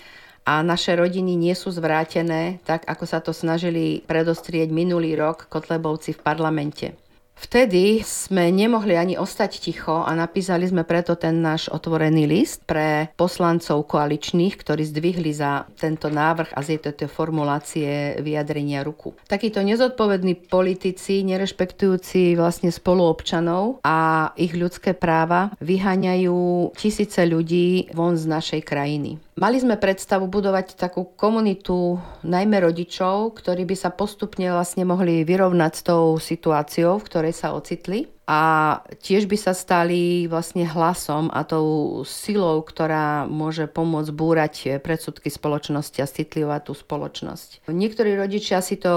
a 0.47 0.63
naše 0.63 0.95
rodiny 0.95 1.35
nie 1.35 1.51
sú 1.51 1.67
zvrátené, 1.67 2.63
tak 2.63 2.87
ako 2.87 3.03
sa 3.03 3.19
to 3.19 3.35
snažili 3.35 4.07
predostrieť 4.07 4.71
minulý 4.71 5.19
rok 5.19 5.51
Kotlebovci 5.51 6.15
v 6.15 6.23
parlamente. 6.23 6.95
Vtedy 7.39 8.03
sme 8.03 8.51
nemohli 8.51 8.99
ani 8.99 9.15
ostať 9.15 9.63
ticho 9.63 10.03
a 10.03 10.11
napísali 10.11 10.67
sme 10.67 10.83
preto 10.83 11.15
ten 11.15 11.39
náš 11.39 11.71
otvorený 11.71 12.27
list 12.27 12.67
pre 12.67 13.15
poslancov 13.15 13.87
koaličných, 13.87 14.59
ktorí 14.59 14.83
zdvihli 14.83 15.31
za 15.31 15.63
tento 15.79 16.11
návrh 16.11 16.51
a 16.51 16.59
z 16.59 16.75
tejto 16.75 17.07
formulácie 17.07 18.19
vyjadrenia 18.19 18.83
ruku. 18.83 19.15
Takíto 19.31 19.63
nezodpovední 19.63 20.51
politici, 20.51 21.23
nerešpektujúci 21.23 22.35
vlastne 22.35 22.75
spoluobčanov 22.75 23.79
a 23.87 24.29
ich 24.35 24.51
ľudské 24.51 24.91
práva, 24.91 25.55
vyháňajú 25.63 26.75
tisíce 26.75 27.23
ľudí 27.23 27.87
von 27.95 28.19
z 28.19 28.27
našej 28.27 28.61
krajiny. 28.67 29.15
Mali 29.39 29.55
sme 29.55 29.79
predstavu 29.79 30.27
budovať 30.27 30.75
takú 30.75 31.15
komunitu 31.15 31.95
najmä 32.27 32.59
rodičov, 32.59 33.39
ktorí 33.39 33.63
by 33.63 33.75
sa 33.79 33.87
postupne 33.87 34.51
vlastne 34.51 34.83
mohli 34.83 35.23
vyrovnať 35.23 35.71
s 35.79 35.81
tou 35.87 36.19
situáciou, 36.19 36.99
v 36.99 37.07
ktorej 37.07 37.28
sa 37.31 37.53
ocitli 37.55 38.09
a 38.29 38.41
tiež 39.01 39.25
by 39.25 39.37
sa 39.41 39.57
stali 39.57 40.29
vlastne 40.29 40.61
hlasom 40.61 41.33
a 41.33 41.41
tou 41.41 42.01
silou, 42.05 42.61
ktorá 42.61 43.25
môže 43.25 43.65
pomôcť 43.65 44.11
búrať 44.13 44.55
predsudky 44.85 45.33
spoločnosti 45.33 45.97
a 45.97 46.05
citlivať 46.05 46.69
tú 46.69 46.73
spoločnosť. 46.77 47.65
Niektorí 47.65 48.13
rodičia 48.13 48.61
si 48.61 48.77
to 48.77 48.93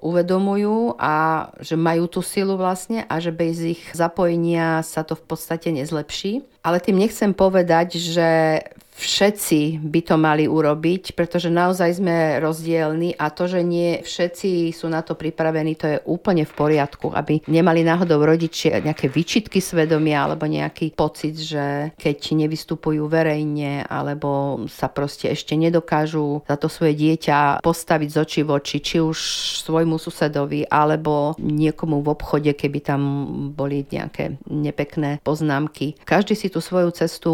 uvedomujú 0.00 0.96
a 0.96 1.48
že 1.60 1.76
majú 1.76 2.08
tú 2.08 2.24
silu 2.24 2.56
vlastne 2.56 3.04
a 3.04 3.20
že 3.20 3.36
bez 3.36 3.60
ich 3.60 3.82
zapojenia 3.92 4.80
sa 4.80 5.04
to 5.04 5.12
v 5.12 5.28
podstate 5.28 5.68
nezlepší. 5.76 6.40
Ale 6.64 6.80
tým 6.80 6.96
nechcem 6.96 7.36
povedať, 7.36 8.00
že 8.00 8.60
všetci 9.00 9.80
by 9.80 10.00
to 10.04 10.16
mali 10.20 10.44
urobiť, 10.44 11.16
pretože 11.16 11.48
naozaj 11.48 11.96
sme 11.96 12.36
rozdielni 12.44 13.16
a 13.16 13.32
to, 13.32 13.48
že 13.48 13.64
nie 13.64 14.04
všetci 14.04 14.76
sú 14.76 14.92
na 14.92 15.00
to 15.00 15.16
pripravení, 15.16 15.72
to 15.72 15.86
je 15.88 15.98
úplne 16.04 16.44
v 16.44 16.52
poriadku, 16.52 17.16
aby 17.16 17.40
nemali 17.48 17.80
náhodou 17.80 18.20
rodičia 18.20 18.84
nejaké 18.84 19.08
výčitky 19.08 19.64
svedomia 19.64 20.28
alebo 20.28 20.44
nejaký 20.44 20.92
pocit, 20.92 21.40
že 21.40 21.96
keď 21.96 22.18
nevystupujú 22.36 23.08
verejne 23.08 23.88
alebo 23.88 24.60
sa 24.68 24.92
proste 24.92 25.32
ešte 25.32 25.56
nedokážu 25.56 26.44
za 26.44 26.60
to 26.60 26.68
svoje 26.68 26.92
dieťa 26.98 27.64
postaviť 27.64 28.08
z 28.12 28.16
očí 28.20 28.40
v 28.44 28.50
oči, 28.52 28.76
či 28.84 28.96
už 29.00 29.18
svojmu 29.64 29.96
susedovi 29.96 30.68
alebo 30.68 31.32
niekomu 31.40 32.04
v 32.04 32.12
obchode, 32.12 32.52
keby 32.52 32.78
tam 32.84 33.00
boli 33.56 33.86
nejaké 33.88 34.36
nepekné 34.50 35.22
poznámky. 35.22 35.96
Každý 36.02 36.34
si 36.34 36.50
tú 36.50 36.58
svoju 36.58 36.90
cestu 36.90 37.32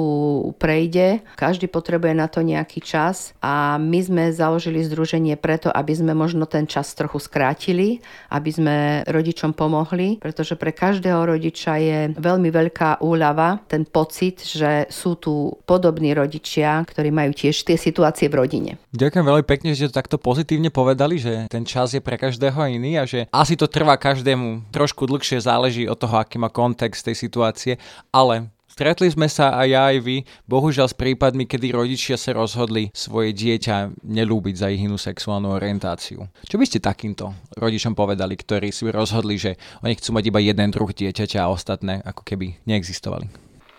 prejde, 0.60 1.24
každý 1.34 1.55
každý 1.56 1.72
potrebuje 1.72 2.12
na 2.12 2.28
to 2.28 2.44
nejaký 2.44 2.84
čas 2.84 3.32
a 3.40 3.80
my 3.80 3.96
sme 4.04 4.28
založili 4.28 4.84
združenie 4.84 5.40
preto, 5.40 5.72
aby 5.72 5.96
sme 5.96 6.12
možno 6.12 6.44
ten 6.44 6.68
čas 6.68 6.92
trochu 6.92 7.16
skrátili, 7.16 8.04
aby 8.28 8.50
sme 8.52 8.76
rodičom 9.08 9.56
pomohli, 9.56 10.20
pretože 10.20 10.52
pre 10.60 10.76
každého 10.76 11.16
rodiča 11.16 11.80
je 11.80 11.98
veľmi 12.12 12.52
veľká 12.52 13.00
úľava 13.00 13.64
ten 13.72 13.88
pocit, 13.88 14.44
že 14.44 14.84
sú 14.92 15.16
tu 15.16 15.56
podobní 15.64 16.12
rodičia, 16.12 16.84
ktorí 16.84 17.08
majú 17.08 17.32
tiež 17.32 17.64
tie 17.64 17.80
situácie 17.80 18.28
v 18.28 18.36
rodine. 18.36 18.70
Ďakujem 18.92 19.24
veľmi 19.24 19.44
pekne, 19.48 19.72
že 19.72 19.88
to 19.88 19.96
takto 19.96 20.20
pozitívne 20.20 20.68
povedali, 20.68 21.16
že 21.16 21.48
ten 21.48 21.64
čas 21.64 21.96
je 21.96 22.04
pre 22.04 22.20
každého 22.20 22.68
iný 22.68 23.00
a 23.00 23.08
že 23.08 23.24
asi 23.32 23.56
to 23.56 23.64
trvá 23.64 23.96
každému 23.96 24.68
trošku 24.76 25.08
dlhšie, 25.08 25.40
záleží 25.40 25.88
od 25.88 25.96
toho, 25.96 26.20
aký 26.20 26.36
má 26.36 26.52
kontext 26.52 27.08
tej 27.08 27.16
situácie, 27.16 27.80
ale 28.12 28.52
Stretli 28.76 29.08
sme 29.08 29.24
sa 29.24 29.56
aj 29.56 29.68
ja 29.72 29.88
aj 29.88 30.04
vy, 30.04 30.20
bohužiaľ 30.44 30.92
s 30.92 31.00
prípadmi, 31.00 31.48
kedy 31.48 31.72
rodičia 31.72 32.20
sa 32.20 32.36
rozhodli 32.36 32.92
svoje 32.92 33.32
dieťa 33.32 34.04
nelúbiť 34.04 34.52
za 34.52 34.68
ich 34.68 34.84
inú 34.84 35.00
sexuálnu 35.00 35.48
orientáciu. 35.48 36.28
Čo 36.44 36.60
by 36.60 36.64
ste 36.68 36.84
takýmto 36.84 37.32
rodičom 37.56 37.96
povedali, 37.96 38.36
ktorí 38.36 38.68
si 38.68 38.84
rozhodli, 38.92 39.40
že 39.40 39.56
oni 39.80 39.96
chcú 39.96 40.20
mať 40.20 40.24
iba 40.28 40.44
jeden 40.44 40.68
druh 40.68 40.92
dieťaťa 40.92 41.48
a 41.48 41.48
ostatné 41.48 42.04
ako 42.04 42.20
keby 42.20 42.60
neexistovali? 42.68 43.32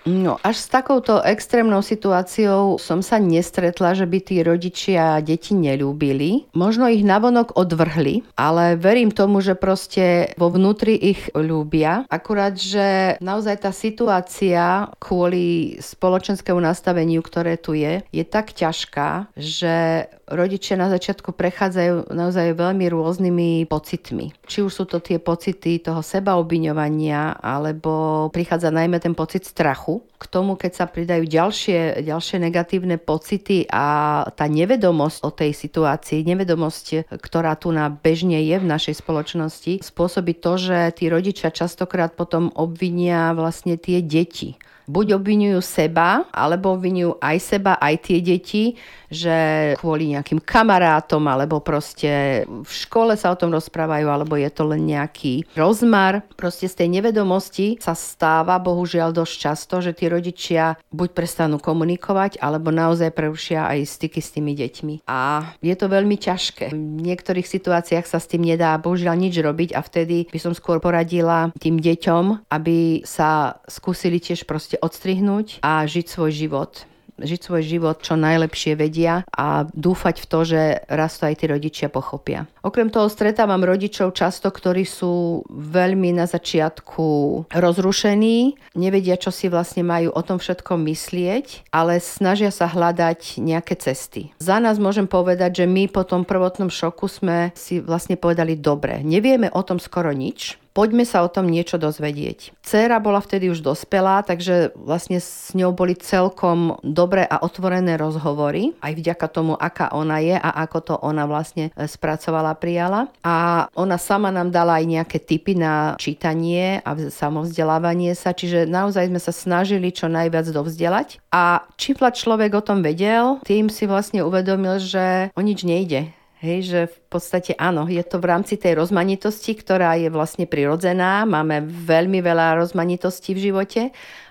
No, 0.07 0.39
až 0.39 0.63
s 0.63 0.71
takouto 0.71 1.19
extrémnou 1.19 1.83
situáciou 1.83 2.79
som 2.79 3.03
sa 3.03 3.19
nestretla, 3.19 3.91
že 3.91 4.07
by 4.07 4.19
tí 4.23 4.39
rodičia 4.39 5.19
deti 5.19 5.51
nelúbili. 5.51 6.47
Možno 6.55 6.87
ich 6.87 7.03
navonok 7.03 7.59
odvrhli, 7.59 8.23
ale 8.39 8.79
verím 8.79 9.11
tomu, 9.11 9.43
že 9.43 9.59
proste 9.59 10.31
vo 10.39 10.47
vnútri 10.47 10.95
ich 10.95 11.27
ľúbia. 11.35 12.07
Akurát, 12.07 12.55
že 12.55 13.19
naozaj 13.19 13.67
tá 13.67 13.75
situácia 13.75 14.87
kvôli 15.03 15.75
spoločenskému 15.83 16.63
nastaveniu, 16.63 17.19
ktoré 17.19 17.59
tu 17.59 17.75
je, 17.75 17.99
je 18.15 18.23
tak 18.23 18.55
ťažká, 18.55 19.35
že 19.35 20.07
rodičia 20.27 20.75
na 20.75 20.91
začiatku 20.91 21.31
prechádzajú 21.31 22.11
naozaj 22.11 22.55
veľmi 22.55 22.85
rôznymi 22.91 23.49
pocitmi. 23.71 24.35
Či 24.43 24.59
už 24.63 24.71
sú 24.71 24.83
to 24.83 24.99
tie 24.99 25.19
pocity 25.19 25.79
toho 25.79 26.03
sebaobviňovania, 26.03 27.39
alebo 27.39 28.27
prichádza 28.31 28.71
najmä 28.71 28.99
ten 28.99 29.15
pocit 29.15 29.47
strachu. 29.47 29.97
K 30.18 30.24
tomu, 30.27 30.58
keď 30.58 30.72
sa 30.74 30.86
pridajú 30.86 31.25
ďalšie, 31.25 32.04
ďalšie 32.04 32.38
negatívne 32.42 32.98
pocity 32.98 33.70
a 33.70 34.22
tá 34.34 34.46
nevedomosť 34.50 35.18
o 35.24 35.30
tej 35.30 35.51
situácii, 35.54 36.25
nevedomosť, 36.25 37.13
ktorá 37.22 37.54
tu 37.58 37.70
na 37.70 37.89
bežne 37.89 38.42
je 38.42 38.58
v 38.58 38.66
našej 38.66 39.01
spoločnosti, 39.01 39.86
spôsobí 39.86 40.38
to, 40.38 40.58
že 40.58 40.77
tí 40.98 41.10
rodičia 41.10 41.54
častokrát 41.54 42.13
potom 42.13 42.50
obvinia 42.54 43.32
vlastne 43.38 43.77
tie 43.77 44.01
deti 44.01 44.58
buď 44.88 45.20
obvinujú 45.20 45.60
seba, 45.60 46.25
alebo 46.32 46.74
obvinujú 46.74 47.20
aj 47.20 47.38
seba, 47.44 47.75
aj 47.77 47.96
tie 48.08 48.20
deti, 48.24 48.63
že 49.08 49.75
kvôli 49.79 50.15
nejakým 50.15 50.44
kamarátom, 50.44 51.24
alebo 51.27 51.63
proste 51.63 52.44
v 52.48 52.72
škole 52.72 53.15
sa 53.15 53.32
o 53.32 53.39
tom 53.39 53.51
rozprávajú, 53.56 54.08
alebo 54.08 54.36
je 54.36 54.48
to 54.51 54.63
len 54.67 54.84
nejaký 54.84 55.48
rozmar. 55.56 56.24
Proste 56.36 56.67
z 56.67 56.84
tej 56.84 57.00
nevedomosti 57.00 57.79
sa 57.79 57.96
stáva, 57.96 58.60
bohužiaľ 58.60 59.15
dosť 59.15 59.36
často, 59.36 59.75
že 59.84 59.96
tí 59.96 60.08
rodičia 60.08 60.79
buď 60.91 61.10
prestanú 61.15 61.60
komunikovať, 61.60 62.39
alebo 62.39 62.72
naozaj 62.72 63.12
prerušia 63.12 63.67
aj 63.67 63.88
styky 63.88 64.20
s 64.24 64.34
tými 64.36 64.56
deťmi. 64.56 65.08
A 65.08 65.51
je 65.60 65.75
to 65.75 65.88
veľmi 65.91 66.15
ťažké. 66.20 66.72
V 66.72 67.03
niektorých 67.03 67.48
situáciách 67.48 68.08
sa 68.08 68.20
s 68.20 68.27
tým 68.27 68.44
nedá 68.44 68.75
bohužiaľ 68.79 69.15
nič 69.20 69.36
robiť 69.39 69.75
a 69.75 69.84
vtedy 69.84 70.27
by 70.32 70.39
som 70.39 70.56
skôr 70.56 70.79
poradila 70.79 71.51
tým 71.60 71.79
deťom, 71.79 72.48
aby 72.51 73.03
sa 73.03 73.60
skúsili 73.67 74.20
tiež 74.20 74.48
proste 74.48 74.76
odstrihnúť 74.79 75.62
a 75.65 75.84
žiť 75.84 76.05
svoj 76.07 76.31
život 76.31 76.88
žiť 77.17 77.41
svoj 77.41 77.63
život 77.65 77.98
čo 78.01 78.13
najlepšie 78.13 78.77
vedia 78.77 79.25
a 79.34 79.65
dúfať 79.74 80.22
v 80.22 80.29
to, 80.29 80.39
že 80.46 80.62
raz 80.86 81.17
to 81.17 81.25
aj 81.25 81.36
tí 81.41 81.46
rodičia 81.50 81.88
pochopia. 81.89 82.46
Okrem 82.62 82.93
toho 82.93 83.10
stretávam 83.10 83.65
rodičov 83.65 84.13
často, 84.13 84.53
ktorí 84.53 84.86
sú 84.86 85.43
veľmi 85.50 86.13
na 86.13 86.29
začiatku 86.29 87.05
rozrušení, 87.50 88.60
nevedia, 88.77 89.17
čo 89.17 89.34
si 89.34 89.50
vlastne 89.50 89.81
majú 89.81 90.13
o 90.13 90.22
tom 90.22 90.38
všetkom 90.38 90.86
myslieť, 90.86 91.72
ale 91.74 91.98
snažia 91.98 92.53
sa 92.53 92.69
hľadať 92.69 93.41
nejaké 93.41 93.74
cesty. 93.79 94.36
Za 94.38 94.62
nás 94.62 94.77
môžem 94.77 95.10
povedať, 95.10 95.63
že 95.63 95.65
my 95.65 95.89
po 95.89 96.05
tom 96.05 96.22
prvotnom 96.27 96.69
šoku 96.69 97.10
sme 97.10 97.50
si 97.57 97.81
vlastne 97.81 98.19
povedali 98.19 98.60
dobre, 98.60 99.01
nevieme 99.01 99.50
o 99.50 99.62
tom 99.65 99.81
skoro 99.81 100.13
nič, 100.13 100.60
poďme 100.77 101.10
sa 101.10 101.25
o 101.25 101.29
tom 101.34 101.50
niečo 101.50 101.81
dozvedieť. 101.81 102.53
Céra 102.62 103.01
bola 103.01 103.17
vtedy 103.17 103.50
už 103.50 103.65
dospelá, 103.65 104.22
takže 104.22 104.77
vlastne 104.77 105.17
s 105.17 105.57
ňou 105.57 105.74
boli 105.74 105.98
celkom 105.98 106.77
dobré 106.86 107.25
a 107.25 107.41
otvorené 107.41 107.98
rozhovory, 107.98 108.77
aj 108.86 108.93
vďaka 108.93 109.27
tomu, 109.34 109.57
aká 109.57 109.89
ona 109.98 110.22
je 110.22 110.38
a 110.38 110.50
ako 110.69 110.79
to 110.86 110.93
ona 111.01 111.25
vlastne 111.25 111.74
e, 111.74 111.89
spracovala, 111.89 112.53
prijala. 112.62 113.10
A 113.25 113.65
ona 113.74 113.98
sama 113.98 114.29
nám 114.29 114.53
dala 114.53 114.77
aj 114.77 114.86
nejaké 114.86 115.17
tipy 115.17 115.57
na 115.57 115.98
čítanie 115.98 116.77
a 116.86 116.93
samovzdelávanie 117.10 118.13
sa, 118.13 118.38
čiže 118.38 118.69
naozaj 118.69 119.10
sme 119.10 119.17
sa 119.17 119.34
snažili 119.34 119.89
čo 119.89 120.05
najviac 120.05 120.46
dovzdelať. 120.53 121.17
A 121.34 121.65
čím 121.81 121.98
človek 121.98 122.53
o 122.53 122.62
tom 122.62 122.86
vedel, 122.86 123.41
tým 123.41 123.74
si 123.74 123.89
vlastne 123.89 124.22
uvedomil, 124.22 124.77
že 124.77 125.34
o 125.34 125.41
nič 125.41 125.65
nejde 125.65 126.16
Hej, 126.38 126.70
že 126.70 126.82
v 126.86 126.98
podstate 127.10 127.58
áno, 127.58 127.89
je 127.89 128.06
to 128.06 128.22
v 128.22 128.29
rámci 128.29 128.62
tej 128.62 128.77
rozmanitosti, 128.77 129.58
ktorá 129.58 129.98
je 129.98 130.13
vlastne 130.13 130.46
prirodzená. 130.46 131.25
Máme 131.25 131.65
veľmi 131.65 132.22
veľa 132.22 132.62
rozmanitostí 132.62 133.34
v 133.34 133.50
živote 133.50 133.82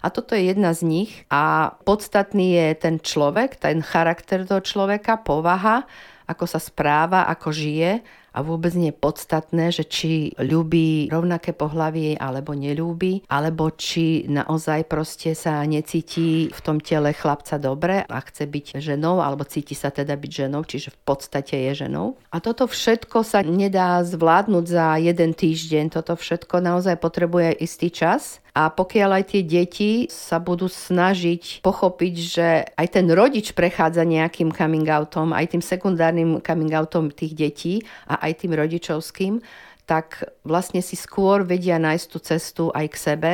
a 0.03 0.07
toto 0.15 0.39
je 0.39 0.55
jedna 0.55 0.71
z 0.71 0.87
nich. 0.87 1.27
A 1.35 1.75
podstatný 1.83 2.55
je 2.55 2.69
ten 2.79 3.03
človek, 3.03 3.59
ten 3.59 3.83
charakter 3.83 4.47
toho 4.47 4.63
človeka, 4.63 5.19
povaha, 5.19 5.83
ako 6.31 6.47
sa 6.47 6.63
správa, 6.63 7.27
ako 7.27 7.51
žije 7.51 8.07
a 8.37 8.45
vôbec 8.45 8.77
nie 8.77 8.93
je 8.93 9.01
podstatné, 9.01 9.73
že 9.73 9.89
či 9.89 10.37
ľúbi 10.37 11.09
rovnaké 11.09 11.57
pohlavie 11.57 12.21
alebo 12.21 12.53
nelúbi, 12.53 13.25
alebo 13.33 13.73
či 13.73 14.29
naozaj 14.29 14.85
proste 14.85 15.33
sa 15.33 15.65
necíti 15.65 16.53
v 16.53 16.61
tom 16.61 16.77
tele 16.77 17.17
chlapca 17.17 17.57
dobre 17.57 18.05
a 18.05 18.19
chce 18.21 18.45
byť 18.45 18.67
ženou, 18.85 19.25
alebo 19.25 19.49
cíti 19.49 19.73
sa 19.73 19.89
teda 19.89 20.13
byť 20.21 20.33
ženou, 20.45 20.69
čiže 20.69 20.93
v 20.93 20.99
podstate 21.09 21.57
je 21.73 21.89
ženou. 21.89 22.21
A 22.29 22.45
toto 22.45 22.69
všetko 22.69 23.25
sa 23.25 23.41
nedá 23.41 24.05
zvládnuť 24.05 24.65
za 24.69 25.01
jeden 25.01 25.33
týždeň, 25.33 25.97
toto 25.97 26.13
všetko 26.13 26.61
naozaj 26.61 27.01
potrebuje 27.01 27.57
istý 27.65 27.89
čas 27.89 28.45
a 28.57 28.73
pokiaľ 28.73 29.21
aj 29.21 29.25
tie 29.37 29.43
deti 29.45 29.93
sa 30.09 30.41
budú 30.41 30.65
snažiť 30.65 31.61
pochopiť, 31.61 32.15
že 32.17 32.49
aj 32.73 32.89
ten 32.89 33.05
rodič 33.13 33.53
prechádza 33.53 34.01
nejakým 34.09 34.49
coming 34.49 34.89
outom, 34.89 35.37
aj 35.37 35.53
tým 35.53 35.61
sekundárnym 35.61 36.41
coming 36.41 36.73
outom 36.73 37.13
tých 37.13 37.37
detí 37.37 37.75
a 38.09 38.25
aj 38.25 38.33
tým 38.41 38.57
rodičovským, 38.57 39.45
tak 39.85 40.25
vlastne 40.41 40.81
si 40.81 40.97
skôr 40.97 41.45
vedia 41.45 41.77
nájsť 41.77 42.07
tú 42.09 42.19
cestu 42.25 42.65
aj 42.73 42.87
k 42.89 42.97
sebe 42.97 43.33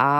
a 0.00 0.10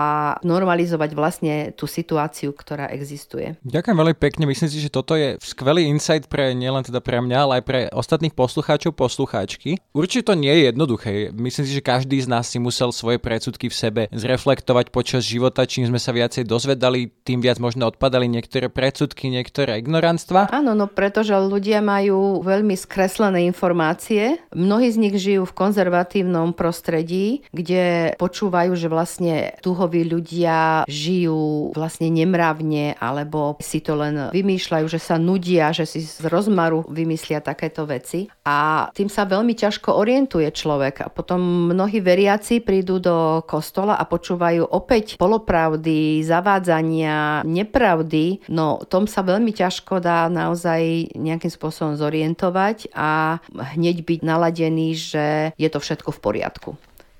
normalizovať 0.45 1.09
vlastne 1.17 1.55
tú 1.73 1.89
situáciu, 1.89 2.53
ktorá 2.53 2.93
existuje. 2.93 3.57
Ďakujem 3.65 3.97
veľmi 3.97 4.17
pekne. 4.21 4.45
Myslím 4.45 4.69
si, 4.69 4.77
že 4.77 4.93
toto 4.93 5.17
je 5.17 5.41
skvelý 5.41 5.89
insight 5.89 6.29
pre 6.29 6.53
nielen 6.53 6.85
teda 6.85 7.01
pre 7.01 7.17
mňa, 7.17 7.37
ale 7.41 7.53
aj 7.57 7.63
pre 7.65 7.79
ostatných 7.89 8.37
poslucháčov, 8.37 8.93
poslucháčky. 8.93 9.81
Určite 9.97 10.29
to 10.29 10.33
nie 10.37 10.53
je 10.53 10.61
jednoduché. 10.69 11.33
Myslím 11.33 11.65
si, 11.65 11.73
že 11.73 11.81
každý 11.81 12.21
z 12.21 12.29
nás 12.29 12.45
si 12.45 12.61
musel 12.61 12.93
svoje 12.93 13.17
predsudky 13.17 13.73
v 13.73 13.75
sebe 13.75 14.01
zreflektovať 14.13 14.93
počas 14.93 15.25
života. 15.25 15.65
Čím 15.65 15.89
sme 15.89 15.97
sa 15.97 16.13
viacej 16.13 16.45
dozvedali, 16.45 17.09
tým 17.25 17.41
viac 17.41 17.57
možno 17.57 17.89
odpadali 17.89 18.29
niektoré 18.29 18.69
predsudky, 18.69 19.33
niektoré 19.33 19.81
ignoranstva. 19.81 20.53
Áno, 20.53 20.77
no 20.77 20.85
pretože 20.85 21.33
ľudia 21.33 21.81
majú 21.81 22.45
veľmi 22.45 22.77
skreslené 22.77 23.49
informácie. 23.49 24.37
Mnohí 24.53 24.93
z 24.93 25.01
nich 25.01 25.15
žijú 25.17 25.49
v 25.49 25.57
konzervatívnom 25.57 26.53
prostredí, 26.53 27.41
kde 27.49 28.13
počúvajú, 28.21 28.77
že 28.77 28.85
vlastne 28.85 29.57
tú 29.63 29.70
dúhoví 29.71 30.03
ľudia 30.03 30.83
žijú 30.91 31.71
vlastne 31.71 32.11
nemravne 32.11 32.99
alebo 32.99 33.55
si 33.63 33.79
to 33.79 33.95
len 33.95 34.27
vymýšľajú, 34.35 34.85
že 34.91 34.99
sa 34.99 35.15
nudia, 35.15 35.71
že 35.71 35.87
si 35.87 36.03
z 36.03 36.27
rozmaru 36.27 36.83
vymyslia 36.91 37.39
takéto 37.39 37.87
veci. 37.87 38.27
A 38.43 38.91
tým 38.91 39.07
sa 39.07 39.23
veľmi 39.23 39.55
ťažko 39.55 39.95
orientuje 39.95 40.51
človek. 40.51 41.07
A 41.07 41.07
potom 41.07 41.71
mnohí 41.71 42.03
veriaci 42.03 42.59
prídu 42.59 42.99
do 42.99 43.39
kostola 43.47 43.95
a 43.95 44.03
počúvajú 44.03 44.67
opäť 44.67 45.15
polopravdy, 45.15 46.19
zavádzania, 46.27 47.47
nepravdy, 47.47 48.43
no 48.51 48.83
tom 48.83 49.07
sa 49.07 49.23
veľmi 49.23 49.55
ťažko 49.55 50.03
dá 50.03 50.27
naozaj 50.27 51.15
nejakým 51.15 51.51
spôsobom 51.53 51.95
zorientovať 51.95 52.91
a 52.91 53.39
hneď 53.77 54.03
byť 54.03 54.19
naladený, 54.25 54.89
že 54.97 55.25
je 55.55 55.69
to 55.71 55.79
všetko 55.79 56.11
v 56.11 56.19
poriadku 56.19 56.71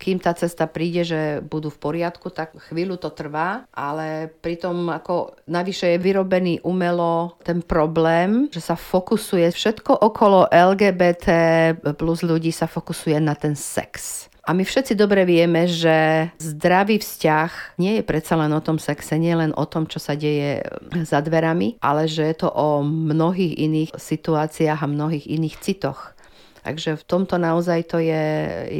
kým 0.02 0.18
tá 0.18 0.34
cesta 0.34 0.66
príde, 0.66 1.06
že 1.06 1.46
budú 1.46 1.70
v 1.70 1.78
poriadku, 1.78 2.34
tak 2.34 2.58
chvíľu 2.74 2.98
to 2.98 3.14
trvá, 3.14 3.70
ale 3.70 4.34
pritom 4.42 4.90
ako 4.90 5.38
navyše 5.46 5.94
je 5.94 6.02
vyrobený 6.02 6.66
umelo 6.66 7.38
ten 7.46 7.62
problém, 7.62 8.50
že 8.50 8.66
sa 8.66 8.74
fokusuje 8.74 9.46
všetko 9.54 10.02
okolo 10.02 10.50
LGBT 10.50 11.28
plus 11.94 12.26
ľudí 12.26 12.50
sa 12.50 12.66
fokusuje 12.66 13.22
na 13.22 13.38
ten 13.38 13.54
sex. 13.54 14.26
A 14.42 14.58
my 14.58 14.66
všetci 14.66 14.98
dobre 14.98 15.22
vieme, 15.22 15.70
že 15.70 16.28
zdravý 16.42 16.98
vzťah 16.98 17.78
nie 17.78 18.02
je 18.02 18.04
predsa 18.04 18.34
len 18.34 18.50
o 18.58 18.66
tom 18.66 18.82
sexe, 18.82 19.14
nie 19.22 19.38
len 19.38 19.54
o 19.54 19.70
tom, 19.70 19.86
čo 19.86 20.02
sa 20.02 20.18
deje 20.18 20.66
za 21.06 21.22
dverami, 21.22 21.78
ale 21.78 22.10
že 22.10 22.26
je 22.26 22.36
to 22.42 22.50
o 22.50 22.82
mnohých 22.82 23.54
iných 23.54 23.94
situáciách 23.94 24.82
a 24.82 24.90
mnohých 24.90 25.30
iných 25.30 25.56
citoch. 25.62 26.18
Takže 26.66 26.98
v 26.98 27.04
tomto 27.06 27.38
naozaj 27.38 27.86
to 27.86 28.02
je, 28.02 28.26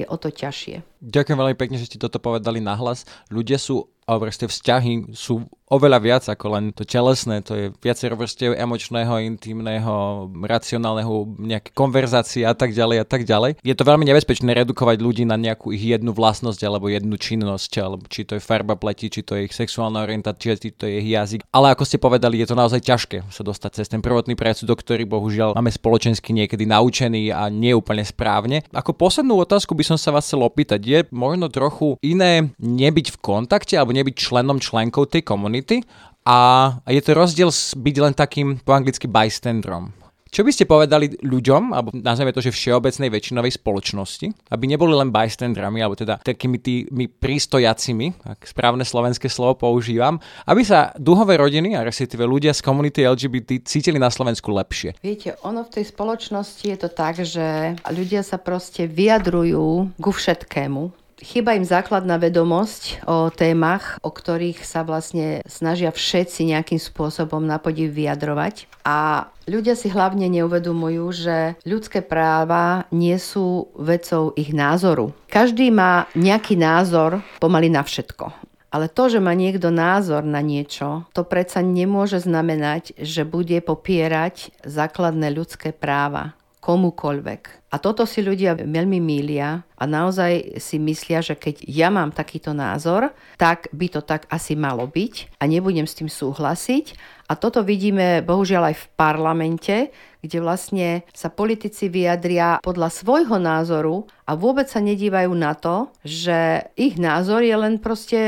je 0.02 0.06
o 0.10 0.18
to 0.18 0.34
ťažšie. 0.34 0.91
Ďakujem 1.02 1.38
veľmi 1.38 1.58
pekne, 1.58 1.82
že 1.82 1.90
ste 1.90 1.98
toto 1.98 2.22
povedali 2.22 2.62
nahlas. 2.62 3.10
Ľudia 3.34 3.58
sú 3.58 3.90
a 4.12 4.20
proste 4.20 4.50
vzťahy 4.50 5.16
sú 5.16 5.48
oveľa 5.72 6.00
viac 6.04 6.24
ako 6.28 6.46
len 6.52 6.66
to 6.76 6.84
telesné, 6.84 7.40
to 7.40 7.56
je 7.56 7.66
viacero 7.80 8.20
vrstiev 8.20 8.52
emočného, 8.60 9.24
intimného, 9.24 10.28
racionálneho, 10.36 11.40
nejaké 11.40 11.72
konverzácie 11.72 12.44
a 12.44 12.52
tak 12.52 12.76
ďalej 12.76 12.98
a 13.00 13.06
tak 13.08 13.24
ďalej. 13.24 13.64
Je 13.64 13.72
to 13.72 13.88
veľmi 13.88 14.04
nebezpečné 14.04 14.52
redukovať 14.52 15.00
ľudí 15.00 15.24
na 15.24 15.40
nejakú 15.40 15.72
ich 15.72 15.80
jednu 15.80 16.12
vlastnosť 16.12 16.60
alebo 16.68 16.92
jednu 16.92 17.16
činnosť, 17.16 17.72
alebo 17.80 18.04
či 18.12 18.28
to 18.28 18.36
je 18.36 18.44
farba 18.44 18.76
pleti, 18.76 19.08
či 19.08 19.24
to 19.24 19.40
je 19.40 19.48
ich 19.48 19.56
sexuálna 19.56 20.04
orientácia, 20.04 20.60
či 20.60 20.76
to 20.76 20.92
je 20.92 21.00
ich 21.00 21.16
jazyk. 21.16 21.48
Ale 21.56 21.72
ako 21.72 21.88
ste 21.88 22.04
povedali, 22.04 22.44
je 22.44 22.52
to 22.52 22.60
naozaj 22.60 22.84
ťažké 22.84 23.32
sa 23.32 23.48
dostať 23.48 23.80
cez 23.80 23.88
ten 23.88 24.04
prvotný 24.04 24.36
predsudok, 24.36 24.84
ktorý 24.84 25.08
bohužiaľ 25.08 25.56
máme 25.56 25.72
spoločensky 25.72 26.36
niekedy 26.36 26.68
naučený 26.68 27.32
a 27.32 27.48
nie 27.48 27.72
úplne 27.72 28.04
správne. 28.04 28.68
Ako 28.76 28.92
poslednú 28.92 29.40
otázku 29.40 29.72
by 29.72 29.88
som 29.88 29.96
sa 29.96 30.12
vás 30.12 30.28
chcel 30.28 30.44
opýtať, 30.44 30.84
je 30.92 31.00
možno 31.16 31.48
trochu 31.48 31.96
iné 32.04 32.52
nebyť 32.60 33.16
v 33.16 33.18
kontakte 33.24 33.80
alebo 33.80 33.96
nebyť 33.96 34.16
členom, 34.20 34.60
členkou 34.60 35.08
tej 35.08 35.24
komunity 35.24 35.88
a 36.28 36.70
je 36.86 37.02
to 37.02 37.16
rozdiel 37.16 37.50
byť 37.56 37.96
len 38.04 38.14
takým 38.14 38.60
po 38.62 38.76
anglicky 38.76 39.08
bystanderom. 39.08 40.01
Čo 40.32 40.48
by 40.48 40.52
ste 40.56 40.64
povedali 40.64 41.12
ľuďom, 41.28 41.76
alebo 41.76 41.92
nazveme 41.92 42.32
to, 42.32 42.40
že 42.40 42.56
všeobecnej 42.56 43.12
väčšinovej 43.12 43.52
spoločnosti, 43.60 44.32
aby 44.56 44.64
neboli 44.64 44.96
len 44.96 45.12
bystanderami, 45.12 45.84
alebo 45.84 46.00
teda 46.00 46.24
takými 46.24 46.56
tými 46.56 47.12
prístojacimi, 47.12 48.24
ak 48.24 48.48
správne 48.48 48.88
slovenské 48.88 49.28
slovo 49.28 49.60
používam, 49.60 50.24
aby 50.48 50.64
sa 50.64 50.96
duhové 50.96 51.36
rodiny 51.36 51.76
a 51.76 51.84
respektíve 51.84 52.24
ľudia 52.24 52.56
z 52.56 52.64
komunity 52.64 53.04
LGBT 53.04 53.60
cítili 53.68 54.00
na 54.00 54.08
Slovensku 54.08 54.56
lepšie? 54.56 54.96
Viete, 55.04 55.36
ono 55.44 55.68
v 55.68 55.74
tej 55.76 55.92
spoločnosti 55.92 56.64
je 56.64 56.78
to 56.80 56.88
tak, 56.88 57.20
že 57.20 57.76
ľudia 57.92 58.24
sa 58.24 58.40
proste 58.40 58.88
vyjadrujú 58.88 60.00
ku 60.00 60.12
všetkému 60.16 61.01
Chyba 61.22 61.54
im 61.54 61.62
základná 61.62 62.18
vedomosť 62.18 63.06
o 63.06 63.30
témach, 63.30 64.02
o 64.02 64.10
ktorých 64.10 64.66
sa 64.66 64.82
vlastne 64.82 65.46
snažia 65.46 65.94
všetci 65.94 66.50
nejakým 66.50 66.82
spôsobom 66.82 67.46
na 67.46 67.62
podiv 67.62 67.94
vyjadrovať. 67.94 68.66
A 68.82 69.30
ľudia 69.46 69.78
si 69.78 69.94
hlavne 69.94 70.26
neuvedomujú, 70.34 71.06
že 71.14 71.38
ľudské 71.62 72.02
práva 72.02 72.90
nie 72.90 73.14
sú 73.22 73.70
vecou 73.78 74.34
ich 74.34 74.50
názoru. 74.50 75.14
Každý 75.30 75.70
má 75.70 76.10
nejaký 76.18 76.58
názor 76.58 77.22
pomaly 77.38 77.70
na 77.70 77.86
všetko. 77.86 78.34
Ale 78.74 78.90
to, 78.90 79.14
že 79.14 79.22
má 79.22 79.38
niekto 79.38 79.70
názor 79.70 80.26
na 80.26 80.42
niečo, 80.42 81.06
to 81.14 81.22
predsa 81.22 81.62
nemôže 81.62 82.24
znamenať, 82.24 82.98
že 82.98 83.30
bude 83.30 83.62
popierať 83.62 84.58
základné 84.66 85.30
ľudské 85.30 85.70
práva 85.70 86.34
komukoľvek. 86.64 87.61
A 87.72 87.80
toto 87.80 88.04
si 88.04 88.20
ľudia 88.20 88.60
veľmi 88.60 89.00
mília 89.00 89.64
a 89.80 89.84
naozaj 89.88 90.60
si 90.60 90.76
myslia, 90.76 91.24
že 91.24 91.40
keď 91.40 91.64
ja 91.72 91.88
mám 91.88 92.12
takýto 92.12 92.52
názor, 92.52 93.16
tak 93.40 93.72
by 93.72 93.88
to 93.88 94.04
tak 94.04 94.28
asi 94.28 94.60
malo 94.60 94.86
byť 94.92 95.40
a 95.40 95.48
nebudem 95.48 95.88
s 95.88 95.96
tým 95.96 96.12
súhlasiť. 96.12 96.94
A 97.32 97.40
toto 97.40 97.64
vidíme 97.64 98.20
bohužiaľ 98.28 98.70
aj 98.70 98.76
v 98.76 98.90
parlamente, 99.00 99.76
kde 100.22 100.38
vlastne 100.44 101.02
sa 101.16 101.32
politici 101.32 101.88
vyjadria 101.88 102.60
podľa 102.62 102.92
svojho 102.92 103.40
názoru 103.42 104.06
a 104.28 104.38
vôbec 104.38 104.70
sa 104.70 104.84
nedívajú 104.84 105.32
na 105.34 105.58
to, 105.58 105.90
že 106.06 106.70
ich 106.78 107.00
názor 107.00 107.42
je 107.42 107.56
len 107.58 107.82
proste 107.82 108.20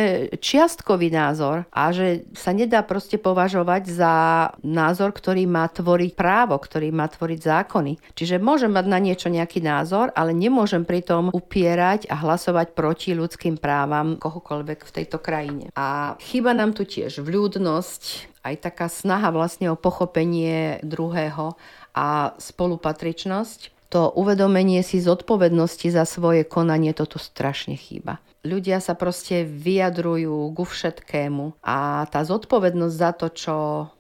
čiastkový 0.42 1.14
názor 1.14 1.70
a 1.70 1.94
že 1.94 2.26
sa 2.34 2.56
nedá 2.56 2.82
proste 2.82 3.22
považovať 3.22 3.84
za 3.94 4.14
názor, 4.66 5.14
ktorý 5.14 5.46
má 5.46 5.70
tvoriť 5.70 6.12
právo, 6.18 6.58
ktorý 6.58 6.90
má 6.90 7.06
tvoriť 7.06 7.40
zákony. 7.44 8.18
Čiže 8.18 8.42
môžem 8.42 8.74
mať 8.74 8.86
na 8.90 9.00
niečo 9.04 9.30
nejaký 9.34 9.65
názor, 9.65 10.13
ale 10.13 10.38
nemôžem 10.38 10.86
pritom 10.86 11.34
upierať 11.34 12.06
a 12.13 12.15
hlasovať 12.22 12.78
proti 12.78 13.17
ľudským 13.17 13.58
právam 13.58 14.22
kohokoľvek 14.22 14.80
v 14.86 14.93
tejto 15.02 15.17
krajine. 15.17 15.74
A 15.74 16.13
chyba 16.22 16.54
nám 16.54 16.78
tu 16.78 16.86
tiež 16.86 17.26
vľúdnosť, 17.26 18.30
aj 18.46 18.56
taká 18.62 18.86
snaha 18.91 19.34
vlastne 19.34 19.74
o 19.74 19.80
pochopenie 19.80 20.78
druhého 20.86 21.58
a 21.98 22.38
spolupatričnosť, 22.38 23.74
to 23.93 24.10
uvedomenie 24.10 24.82
si 24.82 24.98
zodpovednosti 24.98 25.86
za 25.93 26.10
svoje 26.10 26.41
konanie 26.50 26.98
to 26.98 27.06
tu 27.06 27.22
strašne 27.22 27.78
chýba. 27.78 28.17
Ľudia 28.41 28.82
sa 28.82 28.98
proste 28.98 29.46
vyjadrujú 29.46 30.52
ku 30.52 30.65
všetkému 30.65 31.62
a 31.62 32.04
tá 32.10 32.26
zodpovednosť 32.26 32.96
za 32.98 33.12
to, 33.15 33.28
čo 33.32 33.56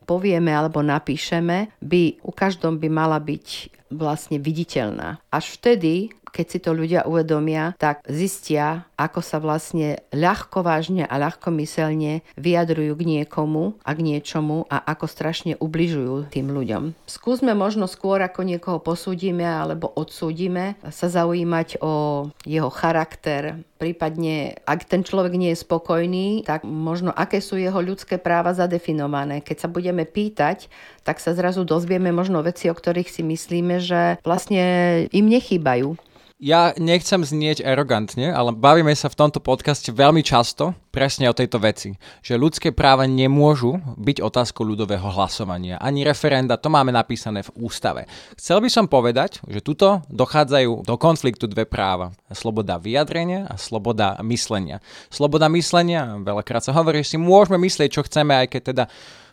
povieme 0.09 0.51
alebo 0.51 0.81
napíšeme, 0.81 1.71
by 1.79 2.25
u 2.25 2.31
každom 2.33 2.81
by 2.81 2.89
mala 2.89 3.21
byť 3.21 3.47
vlastne 3.95 4.41
viditeľná. 4.41 5.21
Až 5.29 5.57
vtedy, 5.57 6.11
keď 6.33 6.45
si 6.49 6.57
to 6.57 6.73
ľudia 6.73 7.05
uvedomia, 7.05 7.77
tak 7.77 8.01
zistia, 8.09 8.89
ako 8.97 9.21
sa 9.21 9.37
vlastne 9.37 10.01
ľahko 10.09 10.65
vážne 10.65 11.05
a 11.05 11.15
ľahko 11.21 11.53
myselne 11.53 12.25
vyjadrujú 12.33 12.97
k 12.97 13.03
niekomu 13.05 13.77
a 13.85 13.93
k 13.93 13.99
niečomu 14.01 14.65
a 14.65 14.81
ako 14.81 15.05
strašne 15.05 15.53
ubližujú 15.61 16.33
tým 16.33 16.49
ľuďom. 16.49 16.97
Skúsme 17.05 17.53
možno 17.53 17.85
skôr, 17.85 18.17
ako 18.25 18.41
niekoho 18.41 18.81
posúdime 18.81 19.45
alebo 19.45 19.93
odsúdime, 19.93 20.73
sa 20.89 21.07
zaujímať 21.07 21.77
o 21.85 22.27
jeho 22.49 22.73
charakter, 22.73 23.61
prípadne 23.83 24.55
ak 24.63 24.87
ten 24.87 25.03
človek 25.03 25.35
nie 25.35 25.51
je 25.51 25.59
spokojný, 25.59 26.47
tak 26.47 26.63
možno 26.63 27.11
aké 27.11 27.43
sú 27.43 27.59
jeho 27.59 27.83
ľudské 27.83 28.15
práva 28.15 28.55
zadefinované. 28.55 29.43
Keď 29.43 29.67
sa 29.67 29.69
budeme 29.69 30.07
pýtať, 30.07 30.71
tak 31.03 31.19
sa 31.19 31.35
zrazu 31.35 31.67
dozvieme 31.67 32.15
možno 32.15 32.39
veci, 32.39 32.71
o 32.71 32.75
ktorých 32.75 33.11
si 33.11 33.27
myslíme, 33.27 33.83
že 33.83 34.15
vlastne 34.23 34.63
im 35.11 35.27
nechýbajú 35.27 35.99
ja 36.43 36.75
nechcem 36.75 37.23
znieť 37.23 37.63
arogantne, 37.63 38.35
ale 38.35 38.51
bavíme 38.51 38.91
sa 38.91 39.07
v 39.07 39.15
tomto 39.15 39.39
podcaste 39.39 39.95
veľmi 39.95 40.19
často 40.19 40.75
presne 40.91 41.31
o 41.31 41.33
tejto 41.33 41.63
veci, 41.63 41.95
že 42.19 42.35
ľudské 42.35 42.75
práva 42.75 43.07
nemôžu 43.07 43.79
byť 43.95 44.19
otázkou 44.19 44.67
ľudového 44.67 45.07
hlasovania, 45.07 45.79
ani 45.79 46.03
referenda, 46.03 46.59
to 46.59 46.67
máme 46.67 46.91
napísané 46.91 47.47
v 47.47 47.63
ústave. 47.63 48.11
Chcel 48.35 48.59
by 48.59 48.69
som 48.69 48.91
povedať, 48.91 49.39
že 49.47 49.63
tuto 49.63 50.03
dochádzajú 50.11 50.83
do 50.83 50.95
konfliktu 50.99 51.47
dve 51.47 51.63
práva. 51.63 52.11
Sloboda 52.35 52.75
vyjadrenia 52.75 53.47
a 53.47 53.55
sloboda 53.55 54.19
myslenia. 54.27 54.83
Sloboda 55.07 55.47
myslenia, 55.47 56.19
veľakrát 56.19 56.67
sa 56.67 56.75
hovorí, 56.75 57.07
že 57.07 57.15
si 57.15 57.17
môžeme 57.17 57.55
myslieť, 57.55 57.89
čo 57.89 58.03
chceme, 58.03 58.35
aj 58.35 58.47
keď 58.51 58.61
teda 58.75 58.83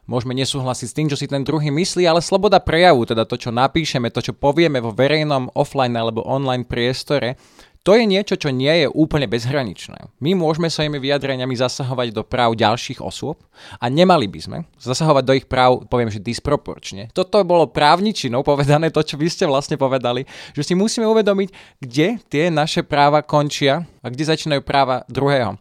môžeme 0.08 0.36
nesúhlasiť 0.36 0.86
s 0.88 0.96
tým, 0.96 1.08
čo 1.10 1.16
si 1.18 1.26
ten 1.28 1.42
druhý 1.42 1.68
myslí, 1.68 2.06
ale 2.06 2.24
sloboda 2.24 2.62
prejavu, 2.62 3.04
teda 3.08 3.26
to, 3.26 3.36
čo 3.36 3.50
napíšeme, 3.50 4.12
to, 4.12 4.20
čo 4.20 4.32
povieme 4.36 4.78
vo 4.78 4.94
verejnom 4.94 5.52
offline 5.56 5.96
alebo 5.96 6.24
online 6.24 6.64
priestore, 6.64 7.36
to 7.80 7.96
je 7.96 8.04
niečo, 8.04 8.36
čo 8.36 8.52
nie 8.52 8.84
je 8.84 8.92
úplne 8.92 9.24
bezhraničné. 9.24 10.12
My 10.20 10.36
môžeme 10.36 10.68
svojimi 10.68 11.00
vyjadreniami 11.00 11.56
zasahovať 11.56 12.12
do 12.12 12.20
práv 12.28 12.52
ďalších 12.52 13.00
osôb 13.00 13.40
a 13.80 13.88
nemali 13.88 14.28
by 14.28 14.40
sme 14.40 14.58
zasahovať 14.76 15.24
do 15.24 15.32
ich 15.32 15.48
práv, 15.48 15.88
poviem, 15.88 16.12
že 16.12 16.20
disproporčne. 16.20 17.08
Toto 17.16 17.40
bolo 17.40 17.72
právničinou 17.72 18.44
povedané, 18.44 18.92
to, 18.92 19.00
čo 19.00 19.16
vy 19.16 19.32
ste 19.32 19.48
vlastne 19.48 19.80
povedali, 19.80 20.28
že 20.52 20.60
si 20.60 20.76
musíme 20.76 21.08
uvedomiť, 21.08 21.80
kde 21.80 22.20
tie 22.28 22.52
naše 22.52 22.84
práva 22.84 23.24
končia 23.24 23.88
a 24.04 24.06
kde 24.12 24.28
začínajú 24.28 24.60
práva 24.60 25.08
druhého. 25.08 25.56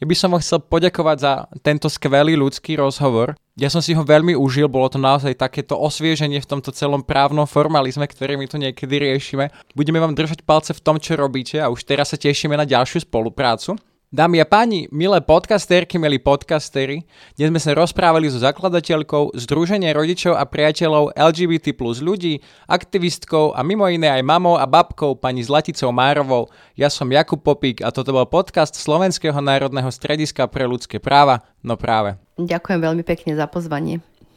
Ja 0.00 0.06
by 0.08 0.14
som 0.16 0.32
vám 0.32 0.40
chcel 0.40 0.64
poďakovať 0.64 1.16
za 1.20 1.32
tento 1.60 1.92
skvelý 1.92 2.32
ľudský 2.38 2.80
rozhovor. 2.80 3.36
Ja 3.58 3.66
som 3.66 3.82
si 3.82 3.90
ho 3.90 4.06
veľmi 4.06 4.38
užil, 4.38 4.70
bolo 4.70 4.86
to 4.86 5.02
naozaj 5.02 5.34
takéto 5.34 5.74
osvieženie 5.74 6.38
v 6.38 6.46
tomto 6.46 6.70
celom 6.70 7.02
právnom 7.02 7.42
formalizme, 7.42 8.06
ktorý 8.06 8.38
my 8.38 8.46
tu 8.46 8.54
niekedy 8.54 9.02
riešime. 9.02 9.50
Budeme 9.74 9.98
vám 9.98 10.14
držať 10.14 10.46
palce 10.46 10.70
v 10.70 10.78
tom, 10.78 11.02
čo 11.02 11.18
robíte 11.18 11.58
a 11.58 11.66
už 11.66 11.82
teraz 11.82 12.14
sa 12.14 12.18
tešíme 12.22 12.54
na 12.54 12.62
ďalšiu 12.62 13.02
spoluprácu. 13.02 13.74
Dámy 14.14 14.38
a 14.40 14.46
páni, 14.46 14.86
milé 14.94 15.18
podcasterky, 15.18 15.98
milí 15.98 16.22
podcastery, 16.22 17.02
dnes 17.34 17.50
sme 17.50 17.58
sa 17.58 17.74
rozprávali 17.74 18.30
so 18.30 18.38
zakladateľkou 18.38 19.34
Združenia 19.34 19.90
rodičov 19.90 20.38
a 20.38 20.46
priateľov 20.46 21.18
LGBT 21.18 21.74
plus 21.74 21.98
ľudí, 21.98 22.38
aktivistkou 22.70 23.58
a 23.58 23.60
mimo 23.66 23.90
iné 23.90 24.06
aj 24.06 24.22
mamou 24.22 24.54
a 24.54 24.70
babkou 24.70 25.18
pani 25.18 25.42
Zlaticou 25.42 25.90
Márovou. 25.90 26.46
Ja 26.78 26.94
som 26.94 27.10
Jakub 27.10 27.42
Popík 27.42 27.82
a 27.82 27.90
toto 27.90 28.14
bol 28.14 28.30
podcast 28.30 28.78
Slovenského 28.78 29.42
národného 29.42 29.90
strediska 29.90 30.46
pre 30.46 30.62
ľudské 30.62 31.02
práva, 31.02 31.42
no 31.66 31.74
práve. 31.74 32.27
Ďakujem 32.38 32.80
veľmi 32.80 33.02
pekne 33.02 33.34
za 33.34 33.50
pozvanie. 33.50 33.98